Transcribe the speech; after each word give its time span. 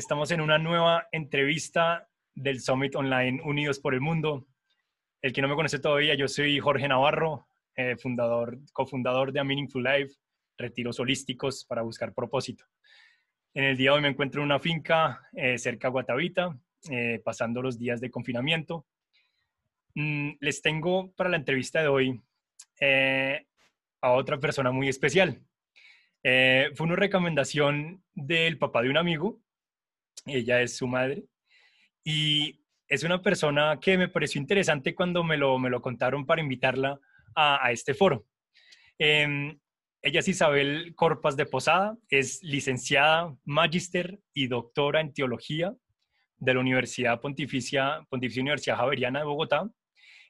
Estamos 0.00 0.30
en 0.30 0.40
una 0.40 0.56
nueva 0.56 1.08
entrevista 1.12 2.08
del 2.34 2.62
Summit 2.62 2.96
Online 2.96 3.42
Unidos 3.44 3.80
por 3.80 3.92
el 3.92 4.00
Mundo. 4.00 4.46
El 5.20 5.34
que 5.34 5.42
no 5.42 5.48
me 5.48 5.54
conoce 5.54 5.78
todavía, 5.78 6.14
yo 6.14 6.26
soy 6.26 6.58
Jorge 6.58 6.88
Navarro, 6.88 7.46
eh, 7.76 7.96
fundador, 7.98 8.56
cofundador 8.72 9.30
de 9.30 9.40
A 9.40 9.44
Meaningful 9.44 9.84
Life, 9.84 10.14
retiros 10.56 10.98
holísticos 11.00 11.66
para 11.66 11.82
buscar 11.82 12.14
propósito. 12.14 12.64
En 13.52 13.64
el 13.64 13.76
día 13.76 13.90
de 13.90 13.96
hoy 13.96 14.00
me 14.00 14.08
encuentro 14.08 14.40
en 14.40 14.46
una 14.46 14.58
finca 14.58 15.20
eh, 15.34 15.58
cerca 15.58 15.88
de 15.88 15.92
Guatavita, 15.92 16.58
eh, 16.90 17.20
pasando 17.22 17.60
los 17.60 17.78
días 17.78 18.00
de 18.00 18.10
confinamiento. 18.10 18.86
Mm, 19.96 20.30
les 20.40 20.62
tengo 20.62 21.12
para 21.12 21.28
la 21.28 21.36
entrevista 21.36 21.82
de 21.82 21.88
hoy 21.88 22.22
a 24.00 24.12
otra 24.12 24.40
persona 24.40 24.70
muy 24.70 24.88
especial. 24.88 25.42
fue 26.22 26.86
una 26.86 26.96
recomendación 26.96 28.02
del 28.14 28.56
papá 28.56 28.80
de 28.80 28.88
un 28.88 28.96
amigo, 28.96 29.42
ella 30.26 30.60
es 30.60 30.76
su 30.76 30.86
madre, 30.86 31.24
y 32.04 32.60
es 32.88 33.04
una 33.04 33.22
persona 33.22 33.78
que 33.80 33.96
me 33.96 34.08
pareció 34.08 34.40
interesante 34.40 34.94
cuando 34.94 35.22
me 35.22 35.36
lo, 35.36 35.58
me 35.58 35.70
lo 35.70 35.80
contaron 35.80 36.26
para 36.26 36.42
invitarla 36.42 36.98
a, 37.34 37.70
este 37.70 37.94
foro. 37.94 38.26
Em, 38.98 39.58
ella 40.02 40.20
es 40.20 40.28
Isabel 40.28 40.94
Corpas 40.96 41.36
de 41.36 41.46
Posada, 41.46 41.96
es 42.08 42.42
licenciada, 42.42 43.34
magíster 43.44 44.18
y 44.34 44.48
doctora 44.48 45.00
en 45.00 45.12
teología 45.12 45.74
de 46.38 46.54
la 46.54 46.60
Universidad 46.60 47.20
Pontificia, 47.20 48.04
Pontificia 48.08 48.42
Universidad 48.42 48.76
Javeriana 48.78 49.20
de 49.20 49.26
Bogotá. 49.26 49.70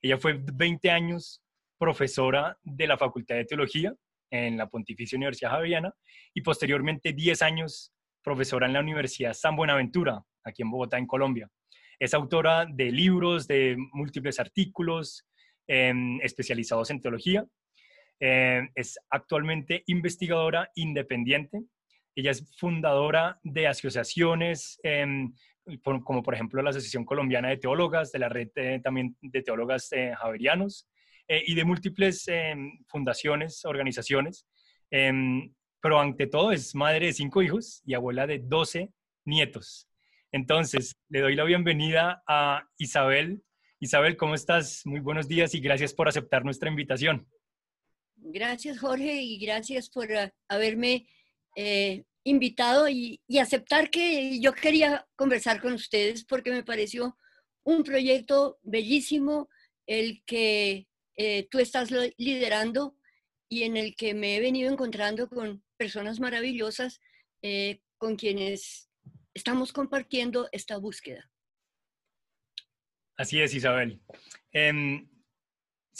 Ella 0.02 0.18
fue 0.18 0.38
20 0.40 0.90
años 0.90 1.42
profesora 1.78 2.58
de 2.62 2.86
la 2.86 2.98
Facultad 2.98 3.36
de 3.36 3.44
Teología 3.46 3.94
en 4.30 4.58
la 4.58 4.68
Pontificia 4.68 5.16
Universidad 5.16 5.52
Javeriana 5.52 5.94
y 6.34 6.42
posteriormente 6.42 7.12
10 7.12 7.42
años 7.42 7.92
profesora 8.22 8.66
en 8.66 8.72
la 8.72 8.80
Universidad 8.80 9.34
San 9.34 9.56
Buenaventura, 9.56 10.22
aquí 10.44 10.62
en 10.62 10.70
Bogotá, 10.70 10.98
en 10.98 11.06
Colombia. 11.06 11.48
Es 11.98 12.14
autora 12.14 12.66
de 12.66 12.90
libros, 12.90 13.46
de 13.46 13.76
múltiples 13.92 14.40
artículos 14.40 15.26
em, 15.66 16.20
especializados 16.22 16.90
en 16.90 17.00
teología 17.00 17.46
eh, 18.20 18.68
es 18.74 18.98
actualmente 19.08 19.82
investigadora 19.86 20.70
independiente. 20.74 21.62
Ella 22.14 22.32
es 22.32 22.46
fundadora 22.58 23.40
de 23.42 23.66
asociaciones 23.66 24.78
em, 24.82 25.32
como 25.82 26.22
por 26.22 26.34
ejemplo 26.34 26.60
la 26.62 26.70
Asociación 26.70 27.04
Colombiana 27.04 27.48
de 27.48 27.56
Teólogas, 27.56 28.12
de 28.12 28.18
la 28.18 28.28
red 28.28 28.48
también 28.82 29.16
de 29.20 29.42
teólogas 29.42 29.92
eh, 29.92 30.12
javerianos 30.16 30.88
eh, 31.28 31.42
y 31.46 31.54
de 31.54 31.64
múltiples 31.64 32.28
em, 32.28 32.84
fundaciones, 32.88 33.64
organizaciones. 33.64 34.46
Pero 35.80 35.98
ante 35.98 36.26
todo 36.26 36.52
es 36.52 36.74
madre 36.74 37.06
de 37.06 37.12
cinco 37.12 37.42
hijos 37.42 37.82
y 37.86 37.94
abuela 37.94 38.26
de 38.26 38.38
doce 38.38 38.92
nietos. 39.24 39.88
Entonces, 40.32 40.96
le 41.08 41.20
doy 41.20 41.34
la 41.34 41.44
bienvenida 41.44 42.22
a 42.26 42.68
Isabel. 42.78 43.42
Isabel, 43.80 44.16
¿cómo 44.16 44.34
estás? 44.34 44.82
Muy 44.84 45.00
buenos 45.00 45.26
días 45.26 45.54
y 45.54 45.60
gracias 45.60 45.94
por 45.94 46.08
aceptar 46.08 46.44
nuestra 46.44 46.68
invitación. 46.68 47.26
Gracias, 48.16 48.78
Jorge, 48.78 49.22
y 49.22 49.38
gracias 49.38 49.88
por 49.88 50.12
ah, 50.12 50.32
haberme 50.48 51.08
eh, 51.56 52.04
invitado 52.24 52.88
y, 52.88 53.20
aceptar 53.40 53.90
que 53.90 54.38
yo 54.40 54.52
quería 54.52 55.06
conversar 55.16 55.60
con 55.60 55.72
ustedes 55.72 56.24
porque 56.24 56.50
me 56.50 56.62
pareció 56.62 57.16
un 57.64 57.82
proyecto 57.82 58.58
bellísimo 58.62 59.48
el 59.86 60.22
que 60.26 60.86
eh, 61.16 61.48
tú 61.50 61.58
estás 61.58 61.90
liderando 62.18 62.96
y 63.50 63.64
en 63.64 63.76
el 63.76 63.94
que 63.96 64.14
me 64.14 64.36
he 64.36 64.40
venido 64.40 64.72
encontrando 64.72 65.28
con 65.28 65.62
personas 65.76 66.20
maravillosas 66.20 67.00
eh, 67.42 67.80
con 67.98 68.16
quienes 68.16 68.90
estamos 69.34 69.72
compartiendo 69.72 70.48
esta 70.52 70.78
búsqueda. 70.78 71.30
Así 73.16 73.40
es, 73.42 73.52
Isabel. 73.54 74.00
Em, 74.52 75.10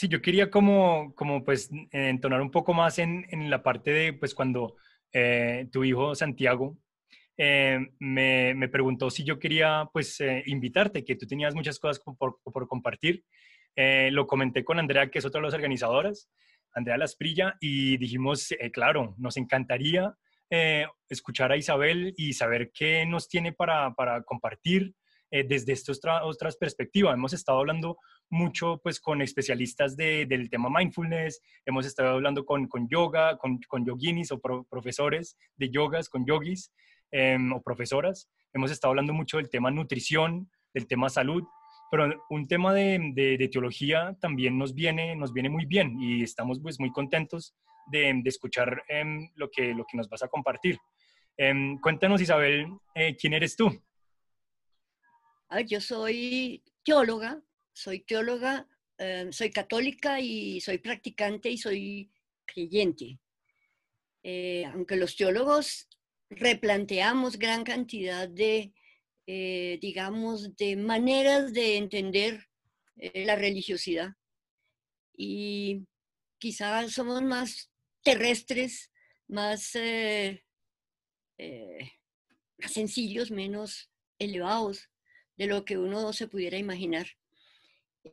Sí, 0.01 0.07
yo 0.07 0.19
quería 0.19 0.49
como, 0.49 1.13
como 1.13 1.43
pues 1.43 1.69
entonar 1.91 2.41
un 2.41 2.49
poco 2.49 2.73
más 2.73 2.97
en, 2.97 3.27
en 3.29 3.51
la 3.51 3.61
parte 3.61 3.91
de 3.91 4.13
pues 4.13 4.33
cuando 4.33 4.75
eh, 5.13 5.67
tu 5.71 5.83
hijo 5.83 6.15
Santiago 6.15 6.75
eh, 7.37 7.77
me, 7.99 8.55
me, 8.55 8.67
preguntó 8.67 9.11
si 9.11 9.23
yo 9.23 9.37
quería 9.37 9.87
pues 9.93 10.19
eh, 10.21 10.41
invitarte, 10.47 11.05
que 11.05 11.15
tú 11.15 11.27
tenías 11.27 11.53
muchas 11.53 11.77
cosas 11.77 12.03
por, 12.17 12.39
por 12.43 12.67
compartir. 12.67 13.23
lo 13.75 14.25
comenté 14.25 14.63
con 14.63 14.79
Andrea, 14.79 15.11
que 15.11 15.19
es 15.19 15.25
otra 15.25 15.39
de 15.39 15.45
las 15.45 15.53
organizadoras, 15.53 16.31
Andrea 16.73 16.97
Lasprilla, 16.97 17.57
y 17.59 17.97
dijimos, 17.97 18.49
claro, 18.71 19.15
nos 19.17 19.37
encantaría 19.37 20.15
escuchar 21.07 21.51
a 21.51 21.57
Isabel 21.57 22.13
y 22.17 22.33
saber 22.33 22.71
qué 22.73 23.05
nos 23.05 23.29
tiene 23.29 23.53
para, 23.53 23.93
para 23.93 24.21
compartir 24.23 24.93
desde 25.31 25.71
esta 25.71 25.93
otra, 25.93 26.25
otras 26.25 26.57
perspectivas. 26.57 27.13
Hemos 27.13 27.31
estado 27.31 27.59
hablando 27.59 27.97
mucho 28.31 28.79
pues 28.81 28.99
con 28.99 29.21
especialistas 29.21 29.95
del 29.95 30.49
tema 30.49 30.69
mindfulness, 30.69 31.41
hemos 31.65 31.85
estado 31.85 32.09
hablando 32.09 32.45
con, 32.45 32.67
con 32.67 32.87
yoga, 32.87 33.37
con, 33.37 33.59
con 33.67 33.85
yoginis 33.85 34.31
o 34.31 34.39
profesores 34.39 35.37
de 35.57 35.69
yogas, 35.69 36.09
con 36.09 36.25
yogis 36.25 36.71
em, 37.11 37.51
o 37.51 37.61
profesoras, 37.61 38.29
hemos 38.53 38.71
estado 38.71 38.91
hablando 38.91 39.13
mucho 39.13 39.37
del 39.37 39.49
tema 39.49 39.69
nutrición, 39.69 40.49
del 40.73 40.87
tema 40.87 41.09
salud, 41.09 41.43
pero 41.91 42.25
un 42.29 42.47
tema 42.47 42.73
de, 42.73 43.11
de, 43.13 43.47
teología 43.49 44.17
también 44.21 44.57
nos 44.57 44.73
viene, 44.73 45.13
nos 45.13 45.33
viene 45.33 45.49
muy 45.49 45.65
bien 45.65 45.99
y 45.99 46.23
estamos 46.23 46.61
pues 46.61 46.79
muy 46.79 46.89
contentos 46.89 47.53
de, 47.91 48.13
de 48.23 48.29
escuchar 48.29 48.81
em, 48.87 49.29
lo, 49.35 49.51
que, 49.51 49.73
lo 49.73 49.83
que 49.83 49.97
nos 49.97 50.07
vas 50.07 50.23
a 50.23 50.29
compartir. 50.29 50.77
Em, 51.35 51.77
cuéntanos 51.81 52.21
Isabel, 52.21 52.65
eh, 52.95 53.17
¿quién 53.19 53.33
eres 53.33 53.57
tú? 53.57 53.69
yo 55.67 55.81
soy 55.81 56.63
teóloga, 56.85 57.41
soy 57.73 57.99
teóloga, 57.99 58.65
em, 58.97 59.33
soy 59.33 59.51
católica 59.51 60.21
y 60.21 60.61
soy 60.61 60.77
practicante 60.77 61.49
y 61.49 61.57
soy 61.57 62.09
creyente. 62.45 63.19
Eh, 64.23 64.63
aunque 64.73 64.95
los 64.95 65.17
teólogos 65.17 65.89
replanteamos 66.29 67.37
gran 67.37 67.65
cantidad 67.65 68.29
de, 68.29 68.71
eh, 69.33 69.79
digamos, 69.79 70.57
de 70.57 70.75
maneras 70.75 71.53
de 71.53 71.77
entender 71.77 72.49
eh, 72.97 73.23
la 73.23 73.37
religiosidad. 73.37 74.09
Y 75.15 75.87
quizás 76.37 76.91
somos 76.91 77.21
más 77.23 77.71
terrestres, 78.03 78.91
más, 79.29 79.71
más 82.57 82.73
sencillos, 82.73 83.31
menos 83.31 83.89
elevados 84.19 84.89
de 85.37 85.47
lo 85.47 85.63
que 85.63 85.77
uno 85.77 86.11
se 86.11 86.27
pudiera 86.27 86.57
imaginar. 86.57 87.07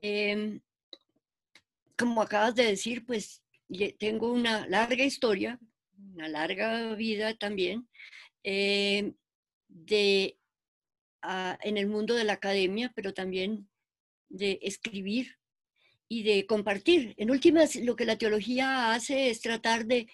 Em, 0.01 0.61
como 1.97 2.23
acabas 2.23 2.55
de 2.55 2.65
decir, 2.65 3.05
pues 3.05 3.43
tengo 3.99 4.31
una 4.33 4.69
larga 4.69 5.03
historia, 5.03 5.59
una 6.15 6.29
larga 6.29 6.95
vida 6.95 7.37
también, 7.37 7.89
de, 9.69 10.38
ah, 11.23 11.59
en 11.63 11.77
el 11.77 11.87
mundo 11.87 12.15
de 12.15 12.25
la 12.25 12.35
academia, 12.35 12.93
pero 12.95 13.15
también 13.15 13.69
de 14.29 14.59
escribir 14.63 15.37
y 16.09 16.23
de 16.23 16.47
compartir. 16.47 17.15
En 17.17 17.31
últimas, 17.31 17.77
lo 17.77 17.97
que 17.97 18.05
la 18.05 18.19
teología 18.19 18.93
hace 18.93 19.31
es 19.31 19.41
tratar 19.41 19.87
de 19.87 20.09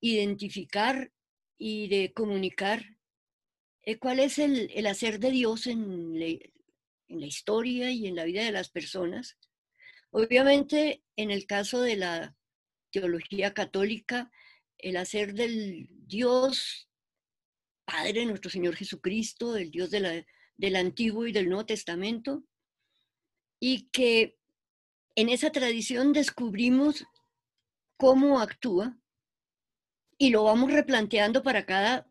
identificar 0.00 1.12
y 1.58 1.88
de 1.88 2.12
comunicar 2.12 2.84
eh, 3.82 3.98
cuál 3.98 4.20
es 4.20 4.38
el, 4.38 4.70
el, 4.74 4.86
hacer 4.86 5.18
de 5.18 5.30
Dios 5.30 5.66
en, 5.66 6.16
en 6.20 7.20
la 7.20 7.26
historia 7.26 7.90
y 7.90 8.06
en 8.06 8.16
la 8.16 8.24
vida 8.24 8.44
de 8.44 8.52
las 8.52 8.70
personas. 8.70 9.38
Obviamente, 10.10 11.02
en 11.16 11.30
el 11.30 11.46
caso 11.46 11.80
de 11.82 11.96
la 11.96 12.36
teología 12.90 13.54
católica, 13.54 14.30
el 14.78 14.96
hacer 14.96 15.34
del 15.34 15.88
Dios 15.90 16.88
Padre, 17.84 18.24
nuestro 18.24 18.50
Señor 18.50 18.76
Jesucristo, 18.76 19.56
el 19.56 19.70
Dios 19.70 19.90
del 20.60 20.76
Antiguo 20.76 21.26
y 21.26 21.32
del 21.32 21.48
Nuevo 21.48 21.64
Testamento, 21.64 22.44
y 23.58 23.88
que 23.90 24.38
en 25.16 25.30
esa 25.30 25.50
tradición 25.50 26.12
descubrimos 26.12 27.04
cómo 27.96 28.40
actúa 28.40 28.98
y 30.18 30.30
lo 30.30 30.44
vamos 30.44 30.70
replanteando 30.70 31.42
para 31.42 31.64
cada, 31.64 32.06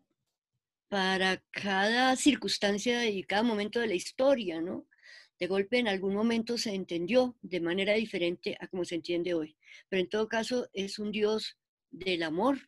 para 0.88 1.42
cada 1.52 2.16
circunstancia 2.16 3.08
y 3.08 3.22
cada 3.22 3.44
momento 3.44 3.78
de 3.78 3.86
la 3.86 3.94
historia, 3.94 4.60
¿no? 4.60 4.86
de 5.38 5.46
golpe 5.46 5.78
en 5.78 5.88
algún 5.88 6.12
momento 6.12 6.58
se 6.58 6.74
entendió 6.74 7.34
de 7.40 7.60
manera 7.60 7.94
diferente 7.94 8.58
a 8.60 8.66
como 8.66 8.84
se 8.84 8.96
entiende 8.96 9.32
hoy. 9.32 9.56
Pero 9.88 10.02
en 10.02 10.08
todo 10.08 10.28
caso 10.28 10.68
es 10.74 10.98
un 10.98 11.12
Dios 11.12 11.56
del 11.90 12.24
amor, 12.24 12.58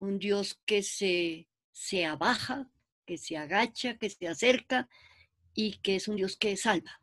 un 0.00 0.18
Dios 0.18 0.60
que 0.66 0.82
se, 0.82 1.48
se 1.72 2.04
abaja, 2.04 2.68
que 3.04 3.18
se 3.18 3.36
agacha, 3.36 3.96
que 3.96 4.10
se 4.10 4.28
acerca 4.28 4.88
y 5.54 5.78
que 5.78 5.96
es 5.96 6.08
un 6.08 6.16
Dios 6.16 6.36
que 6.36 6.56
salva. 6.56 7.00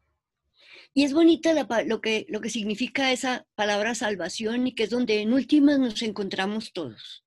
Y 0.93 1.03
es 1.03 1.13
bonita 1.13 1.53
lo, 1.85 2.01
que, 2.01 2.25
lo 2.29 2.41
que 2.41 2.49
significa 2.49 3.11
esa 3.11 3.45
palabra 3.55 3.95
salvación 3.95 4.67
y 4.67 4.75
que 4.75 4.83
es 4.83 4.89
donde 4.89 5.21
en 5.21 5.33
últimas 5.33 5.79
nos 5.79 6.01
encontramos 6.01 6.73
todos, 6.73 7.23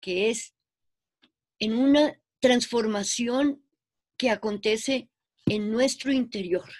que 0.00 0.30
es 0.30 0.54
en 1.58 1.74
una 1.74 2.20
transformación 2.40 3.62
que 4.16 4.30
acontece 4.30 5.08
en 5.46 5.70
nuestro 5.70 6.12
interior, 6.12 6.70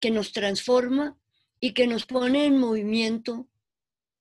que 0.00 0.10
nos 0.10 0.32
transforma 0.32 1.18
y 1.60 1.72
que 1.72 1.86
nos 1.86 2.06
pone 2.06 2.46
en 2.46 2.58
movimiento 2.58 3.48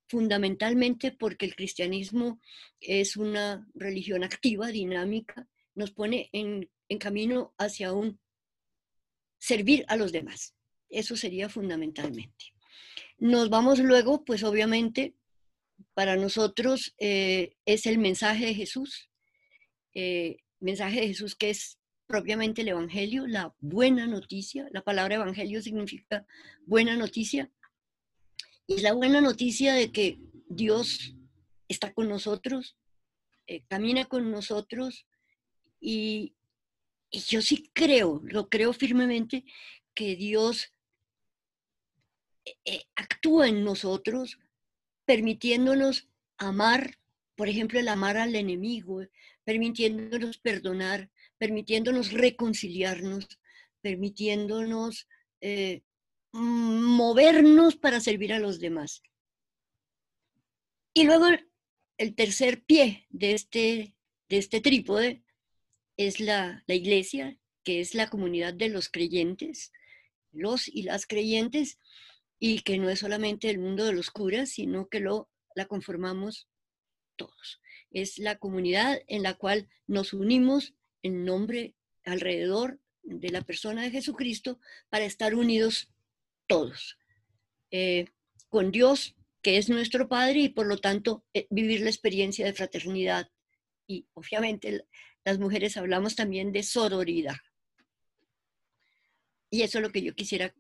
fundamentalmente 0.07 1.11
porque 1.11 1.45
el 1.45 1.55
cristianismo 1.55 2.39
es 2.79 3.17
una 3.17 3.67
religión 3.73 4.23
activa, 4.23 4.67
dinámica, 4.67 5.47
nos 5.75 5.91
pone 5.91 6.29
en, 6.33 6.69
camino 6.99 7.53
hacia 7.57 7.91
un 7.91 8.19
servir 9.37 9.85
a 9.87 9.97
los 9.97 10.11
demás. 10.11 10.55
Eso 10.89 11.15
sería 11.15 11.49
fundamentalmente. 11.49 12.45
Nos 13.17 13.49
vamos 13.49 13.79
luego, 13.79 14.23
pues 14.23 14.43
obviamente, 14.43 15.15
para 15.93 16.15
nosotros 16.15 16.95
eh, 16.97 17.55
es 17.65 17.85
el 17.85 17.97
mensaje 17.97 18.45
de 18.45 18.53
Jesús, 18.53 19.09
eh, 19.93 20.37
mensaje 20.59 21.01
de 21.01 21.07
Jesús 21.07 21.35
que 21.35 21.49
es 21.49 21.77
propiamente 22.07 22.61
el 22.61 22.69
Evangelio, 22.69 23.27
la 23.27 23.53
buena 23.59 24.07
noticia. 24.07 24.67
La 24.71 24.81
palabra 24.81 25.15
Evangelio 25.15 25.61
significa 25.61 26.25
buena 26.65 26.95
noticia. 26.95 27.51
Y 28.67 28.81
la 28.81 28.93
buena 28.93 29.21
noticia 29.21 29.73
de 29.73 29.91
que 29.93 30.19
Dios 30.49 31.15
está 31.69 31.93
con 31.93 32.09
nosotros, 32.09 32.77
eh, 33.47 33.63
camina 33.69 34.05
con 34.05 34.29
nosotros 34.29 35.07
y, 35.79 36.35
yo 37.09 37.41
sí 37.41 37.71
creo, 37.73 38.21
lo 38.25 38.49
creo 38.49 38.73
firmemente, 38.73 39.45
que 39.93 40.17
Dios 40.17 40.73
eh, 42.65 42.83
actúa 42.95 43.47
en 43.47 43.63
nosotros 43.63 44.37
permitiéndonos 45.05 46.09
amar, 46.37 46.99
por 47.37 47.47
ejemplo, 47.47 47.79
el 47.79 47.87
amar 47.87 48.17
al 48.17 48.35
enemigo, 48.35 49.01
permitiéndonos 49.45 50.37
perdonar, 50.39 51.09
permitiéndonos 51.37 52.11
reconciliarnos, 52.11 53.25
permitiéndonos 53.81 55.07
eh, 55.39 55.83
movernos 56.31 57.75
para 57.75 57.99
servir 57.99 58.33
a 58.33 58.39
los 58.39 58.59
demás. 58.59 59.01
Y 60.93 61.03
luego 61.03 61.27
el 61.97 62.15
tercer 62.15 62.63
pie 62.63 63.05
de 63.09 63.33
este, 63.33 63.95
de 64.29 64.37
este 64.37 64.61
trípode 64.61 65.23
es 65.95 66.19
la, 66.19 66.63
la 66.67 66.75
iglesia, 66.75 67.37
que 67.63 67.81
es 67.81 67.95
la 67.95 68.09
comunidad 68.09 68.53
de 68.53 68.69
los 68.69 68.89
creyentes, 68.89 69.71
los 70.31 70.67
y 70.67 70.83
las 70.83 71.05
creyentes, 71.05 71.79
y 72.39 72.61
que 72.61 72.77
no 72.77 72.89
es 72.89 72.99
solamente 72.99 73.49
el 73.49 73.59
mundo 73.59 73.85
de 73.85 73.93
los 73.93 74.11
curas, 74.11 74.49
sino 74.49 74.89
que 74.89 74.99
lo, 74.99 75.29
la 75.55 75.65
conformamos 75.65 76.47
todos. 77.15 77.61
Es 77.91 78.19
la 78.19 78.37
comunidad 78.37 79.01
en 79.07 79.23
la 79.23 79.33
cual 79.33 79.67
nos 79.87 80.13
unimos 80.13 80.75
en 81.01 81.25
nombre 81.25 81.75
alrededor 82.05 82.79
de 83.03 83.29
la 83.29 83.41
persona 83.41 83.83
de 83.83 83.91
Jesucristo 83.91 84.59
para 84.89 85.05
estar 85.05 85.33
unidos 85.33 85.89
todos, 86.47 86.97
eh, 87.71 88.05
con 88.49 88.71
Dios, 88.71 89.15
que 89.41 89.57
es 89.57 89.69
nuestro 89.69 90.07
Padre, 90.07 90.39
y 90.39 90.49
por 90.49 90.65
lo 90.65 90.77
tanto 90.77 91.25
eh, 91.33 91.47
vivir 91.49 91.81
la 91.81 91.89
experiencia 91.89 92.45
de 92.45 92.53
fraternidad. 92.53 93.29
Y 93.87 94.07
obviamente 94.13 94.85
las 95.23 95.39
mujeres 95.39 95.77
hablamos 95.77 96.15
también 96.15 96.51
de 96.51 96.63
sororidad. 96.63 97.37
Y 99.49 99.61
eso 99.61 99.77
es 99.77 99.81
lo 99.81 99.91
que 99.91 100.01
yo 100.01 100.13
quisiera 100.13 100.53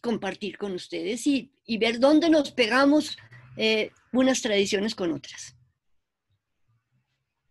compartir 0.00 0.58
con 0.58 0.72
ustedes 0.72 1.26
y, 1.26 1.52
ver 1.78 2.00
dónde 2.00 2.30
nos 2.30 2.50
pegamos 2.52 3.16
eh, 3.56 3.90
unas 4.12 4.40
tradiciones 4.42 4.94
con 4.94 5.12
otras. 5.12 5.56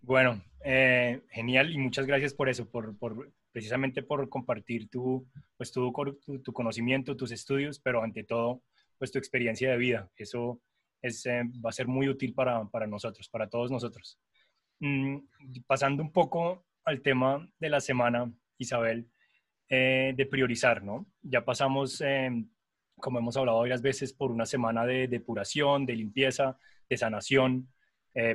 Bueno, 0.01 0.43
genial 1.29 1.71
y 1.71 1.77
muchas 1.77 2.05
gracias 2.05 2.33
por 2.33 2.49
eso, 2.49 2.69
por, 2.69 2.97
precisamente 3.51 4.03
por 4.03 4.27
compartir 4.29 4.89
tu, 4.89 5.27
pues, 5.57 5.71
tu, 5.71 5.91
tu, 6.43 6.53
conocimiento, 6.53 7.15
tus 7.15 7.31
estudios, 7.31 7.79
pero 7.79 8.03
ante 8.03 8.23
todo, 8.23 8.61
pues 8.97 9.11
tu 9.11 9.17
experiencia 9.17 9.71
de 9.71 9.77
vida. 9.77 10.09
Eso 10.15 10.61
es, 11.01 11.25
eh, 11.25 11.43
va 11.63 11.69
a 11.69 11.73
ser 11.73 11.87
muy 11.87 12.09
útil 12.09 12.33
para, 12.33 12.65
para 12.65 12.87
nosotros, 12.87 13.29
para 13.29 13.49
todos 13.49 13.71
nosotros. 13.71 14.19
Mm, 14.79 15.17
pasando 15.65 16.03
un 16.03 16.11
poco 16.11 16.65
al 16.85 17.01
tema 17.01 17.49
de 17.59 17.69
la 17.69 17.79
semana, 17.79 18.31
Isabel, 18.57 19.09
eh, 19.69 20.13
de 20.15 20.25
priorizar, 20.25 20.83
¿no? 20.83 21.05
Ya 21.21 21.43
pasamos, 21.43 22.01
como 22.95 23.19
hemos 23.19 23.37
hablado 23.37 23.59
varias 23.59 23.81
veces, 23.81 24.13
por 24.13 24.31
una 24.31 24.45
semana 24.45 24.85
de 24.85 25.07
depuración, 25.07 25.85
de 25.85 25.95
limpieza, 25.95 26.57
de 26.89 26.97
sanación, 26.97 27.69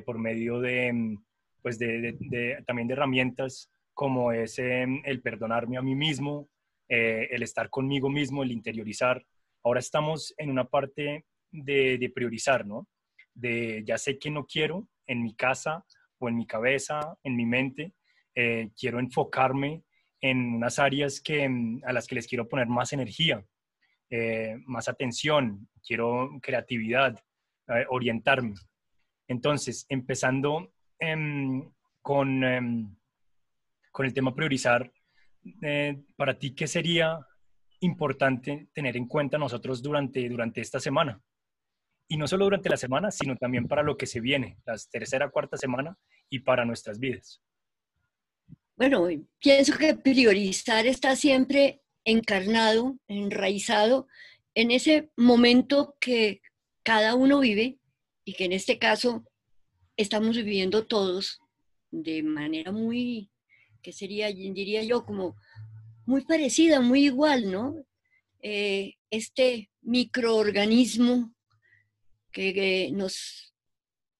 por 0.04 0.18
medio 0.18 0.60
de 0.60 1.18
pues 1.62 1.78
de, 1.78 2.62
también 2.66 2.88
de 2.88 2.94
herramientas 2.94 3.70
como 3.94 4.32
es 4.32 4.58
em, 4.58 5.02
el 5.04 5.20
perdonarme 5.20 5.76
a 5.76 5.82
mí 5.82 5.94
mismo, 5.94 6.48
eh, 6.88 7.28
el 7.30 7.42
estar 7.42 7.70
conmigo 7.70 8.08
mismo, 8.10 8.42
el 8.42 8.52
interiorizar. 8.52 9.24
Ahora 9.62 9.80
estamos 9.80 10.34
en 10.38 10.50
una 10.50 10.64
parte 10.64 11.24
de, 11.50 12.12
priorizar, 12.14 12.66
¿no? 12.66 12.88
De 13.34 13.82
ya 13.84 13.98
sé 13.98 14.18
que 14.18 14.30
no 14.30 14.46
quiero 14.46 14.88
en 15.06 15.22
mi 15.22 15.34
casa 15.34 15.84
o 16.18 16.28
en 16.28 16.36
mi 16.36 16.46
cabeza, 16.46 17.16
en 17.22 17.36
mi 17.36 17.46
mente, 17.46 17.92
eh, 18.34 18.70
quiero 18.78 18.98
enfocarme 18.98 19.82
en 20.20 20.54
unas 20.54 20.78
áreas 20.78 21.20
que, 21.20 21.44
em, 21.44 21.80
a 21.84 21.92
las 21.92 22.06
que 22.06 22.14
les 22.14 22.26
quiero 22.26 22.48
poner 22.48 22.68
más 22.68 22.92
energía, 22.92 23.44
eh, 24.10 24.56
más 24.66 24.88
atención, 24.88 25.68
quiero 25.86 26.30
creatividad, 26.42 27.18
orientarme. 27.88 28.54
Entonces, 29.28 29.86
empezando 29.88 30.72
Em, 31.02 31.68
con, 32.00 32.44
con 33.92 34.06
el 34.06 34.14
tema 34.14 34.34
priorizar, 34.34 34.90
eh, 35.62 36.02
para 36.16 36.38
ti, 36.38 36.54
¿qué 36.54 36.66
sería 36.66 37.18
importante 37.80 38.68
tener 38.72 38.96
en 38.96 39.06
cuenta 39.06 39.38
nosotros 39.38 39.82
durante, 39.82 40.28
durante 40.28 40.60
esta 40.60 40.80
semana? 40.80 41.22
Y 42.08 42.16
no 42.16 42.26
solo 42.26 42.46
durante 42.46 42.68
la 42.68 42.76
semana, 42.76 43.10
sino 43.10 43.36
también 43.36 43.68
para 43.68 43.82
lo 43.82 43.96
que 43.96 44.06
se 44.06 44.20
viene, 44.20 44.58
la 44.66 44.76
tercera, 44.90 45.30
cuarta 45.30 45.56
semana 45.56 45.96
y 46.28 46.40
para 46.40 46.64
nuestras 46.64 46.98
vidas. 46.98 47.40
Bueno, 48.76 49.06
pienso 49.38 49.76
que 49.78 49.94
priorizar 49.94 50.86
está 50.86 51.14
siempre 51.14 51.82
encarnado, 52.04 52.98
enraizado 53.06 54.08
en 54.54 54.70
ese 54.70 55.10
momento 55.16 55.96
que 56.00 56.40
cada 56.82 57.14
uno 57.14 57.40
vive 57.40 57.78
y 58.24 58.34
que 58.34 58.44
en 58.44 58.52
este 58.52 58.78
caso 58.78 59.24
estamos 59.96 60.36
viviendo 60.36 60.86
todos 60.86 61.40
de 61.90 62.22
manera 62.22 62.72
muy, 62.72 63.30
que 63.82 63.92
sería, 63.92 64.28
diría 64.28 64.82
yo, 64.82 65.04
como 65.04 65.36
muy 66.06 66.24
parecida, 66.24 66.80
muy 66.80 67.04
igual, 67.04 67.50
¿no? 67.50 67.84
Eh, 68.40 68.94
este 69.10 69.70
microorganismo 69.82 71.34
que, 72.32 72.90
nos 72.92 73.54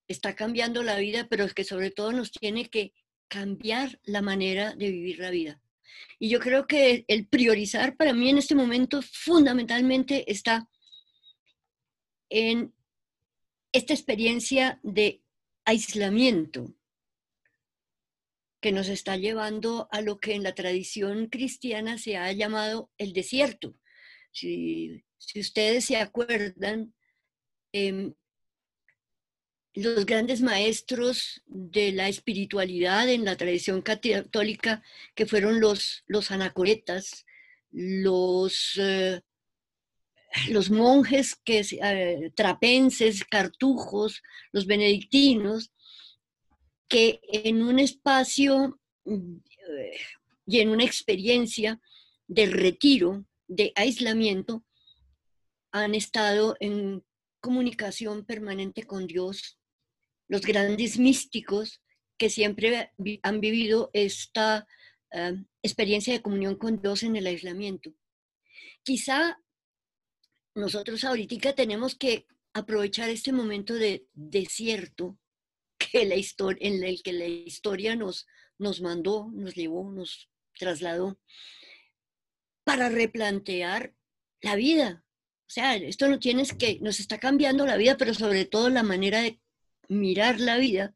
está 0.09 0.35
cambiando 0.35 0.83
la 0.83 0.99
vida, 0.99 1.27
pero 1.29 1.49
que 1.49 1.65
sobre 1.65 1.91
todo 1.91 2.13
nos 2.13 2.31
tiene 2.31 2.69
que 2.69 2.93
cambiar 3.29 3.99
la 4.03 4.21
manera 4.21 4.75
de 4.75 4.91
vivir 4.91 5.19
la 5.19 5.31
vida. 5.31 5.61
Y 6.19 6.29
yo 6.29 6.39
creo 6.39 6.67
que 6.67 7.05
el 7.09 7.27
priorizar 7.27 7.97
para 7.97 8.13
mí 8.13 8.29
en 8.29 8.39
este 8.39 8.55
momento 8.55 9.01
fundamentalmente 9.03 10.31
está 10.31 10.69
en 12.29 12.75
esta 13.73 13.95
experiencia 13.95 14.79
de 14.83 15.23
aislamiento 15.65 16.75
que 18.63 18.73
nos 18.73 18.89
está 18.89 19.17
llevando 19.17 19.89
a 19.91 20.01
lo 20.01 20.21
que 20.21 20.35
en 20.35 20.45
la 20.45 20.55
tradición 20.55 21.27
cristiana 21.27 21.99
se 21.99 22.17
ha 22.17 22.31
llamado 22.33 22.91
el 22.97 23.13
desierto. 23.13 23.75
Si, 24.31 25.05
ustedes 25.35 25.87
se 25.87 25.97
acuerdan, 25.97 26.95
em, 27.73 28.15
los 29.75 30.07
grandes 30.07 30.43
maestros 30.43 31.43
de 31.47 31.93
la 31.93 32.09
espiritualidad 32.09 33.09
en 33.09 33.25
la 33.25 33.37
tradición 33.37 33.83
católica, 33.83 34.83
que 35.15 35.27
fueron 35.27 35.61
los, 35.61 36.05
los 36.07 36.31
anacoretas, 36.31 37.27
los 37.73 38.79
eh, 38.79 39.21
los 40.49 40.71
monjes 40.71 41.37
que, 41.45 41.63
eh, 41.83 42.31
trapenses, 42.35 43.25
cartujos, 43.25 44.23
los 44.53 44.67
benedictinos, 44.67 45.73
que 46.93 47.21
en 47.23 47.63
un 47.63 47.79
espacio 47.79 48.79
mm, 49.07 49.37
y 50.45 50.61
en 50.61 50.69
una 50.69 50.85
experiencia 50.85 51.81
de 52.27 52.45
retiro, 52.45 53.25
de 53.49 53.73
aislamiento, 53.77 54.63
han 55.71 55.95
estado 55.95 56.55
en 56.61 57.03
comunicación 57.41 58.27
permanente 58.27 58.83
con 58.83 59.07
Dios. 59.07 59.59
Los 60.29 60.43
grandes 60.43 60.99
místicos 60.99 61.81
que 62.19 62.29
siempre 62.29 62.93
han 63.23 63.41
vivido 63.41 63.89
esta 63.95 64.67
eh, 65.13 65.43
experiencia 65.63 66.13
de 66.13 66.21
comunión 66.21 66.57
con 66.57 66.83
Dios 66.83 67.05
en 67.05 67.17
el 67.17 67.27
aislamiento. 67.27 67.95
Quizá 68.83 69.39
nosotros 70.55 71.05
ahorita 71.05 71.55
tenemos 71.55 71.95
que 71.95 72.27
aprovechar 72.53 73.09
este 73.09 73.33
momento 73.33 73.73
de 73.73 74.07
desierto 74.13 75.19
que 75.91 76.05
la 76.05 76.17
historia, 76.17 76.67
en 76.67 76.83
el 76.85 77.03
que 77.03 77.13
la 77.13 77.27
historia 77.27 77.97
nos, 77.97 78.27
nos 78.59 78.81
mandó, 78.81 79.31
nos 79.33 79.55
llevó, 79.55 79.91
nos 79.91 80.29
trasladó, 80.55 81.19
para 82.65 82.89
replantear 82.89 83.95
la 84.41 84.57
vida. 84.57 85.05
O 85.47 85.51
sea, 85.53 85.77
esto 85.77 86.09
no 86.09 86.19
tienes 86.19 86.53
que, 86.55 86.79
nos 86.81 87.01
está 87.01 87.19
cambiando 87.19 87.67
la 87.67 87.77
vida, 87.77 87.97
pero 87.97 88.15
sobre 88.15 88.45
todo 88.45 88.71
la 88.71 88.83
manera 88.83 89.21
de 89.21 89.41
mirar 89.89 90.41
la 90.41 90.57
vida 90.57 90.95